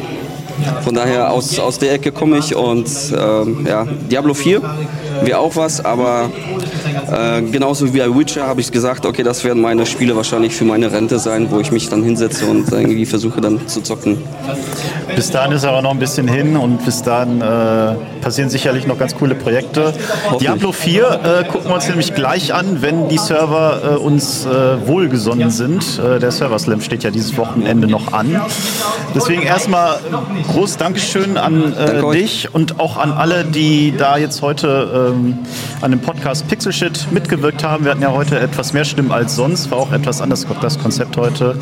[0.82, 4.60] Von daher aus, aus der Ecke komme ich und ähm, ja, Diablo 4
[5.22, 6.30] wäre auch was, aber
[7.10, 10.64] äh, genauso wie bei Witcher habe ich gesagt, okay, das werden meine Spiele wahrscheinlich für
[10.64, 14.18] meine Rente sein, wo ich mich dann hinsetze und irgendwie versuche dann zu zocken.
[15.14, 18.98] Bis dahin ist aber noch ein bisschen hin und bis dahin äh, passieren sicherlich noch
[18.98, 19.92] ganz coole Projekte.
[20.40, 24.86] Diablo 4 äh, gucken wir uns nämlich gleich an, wenn die Server äh, uns äh,
[24.86, 25.98] wohlgesonnen sind.
[25.98, 28.40] Äh, der Server Slam steht ja dieses Wochenende noch an.
[29.14, 29.98] Deswegen erstmal
[30.48, 31.74] groß Dankeschön an
[32.12, 35.38] dich und auch an alle, die da jetzt heute ähm,
[35.80, 37.84] an dem Podcast Pixel Shit mitgewirkt haben.
[37.84, 41.16] Wir hatten ja heute etwas mehr Stimmen als sonst, war auch etwas anders das Konzept
[41.16, 41.56] heute.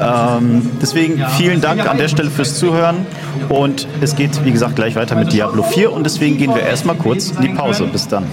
[0.00, 3.06] Ähm, deswegen vielen Dank an der Stelle fürs Zuhören
[3.48, 6.96] und es geht, wie gesagt, gleich weiter mit Diablo 4 und deswegen gehen wir erstmal
[6.96, 7.84] kurz in die Pause.
[7.92, 8.24] Bis dann.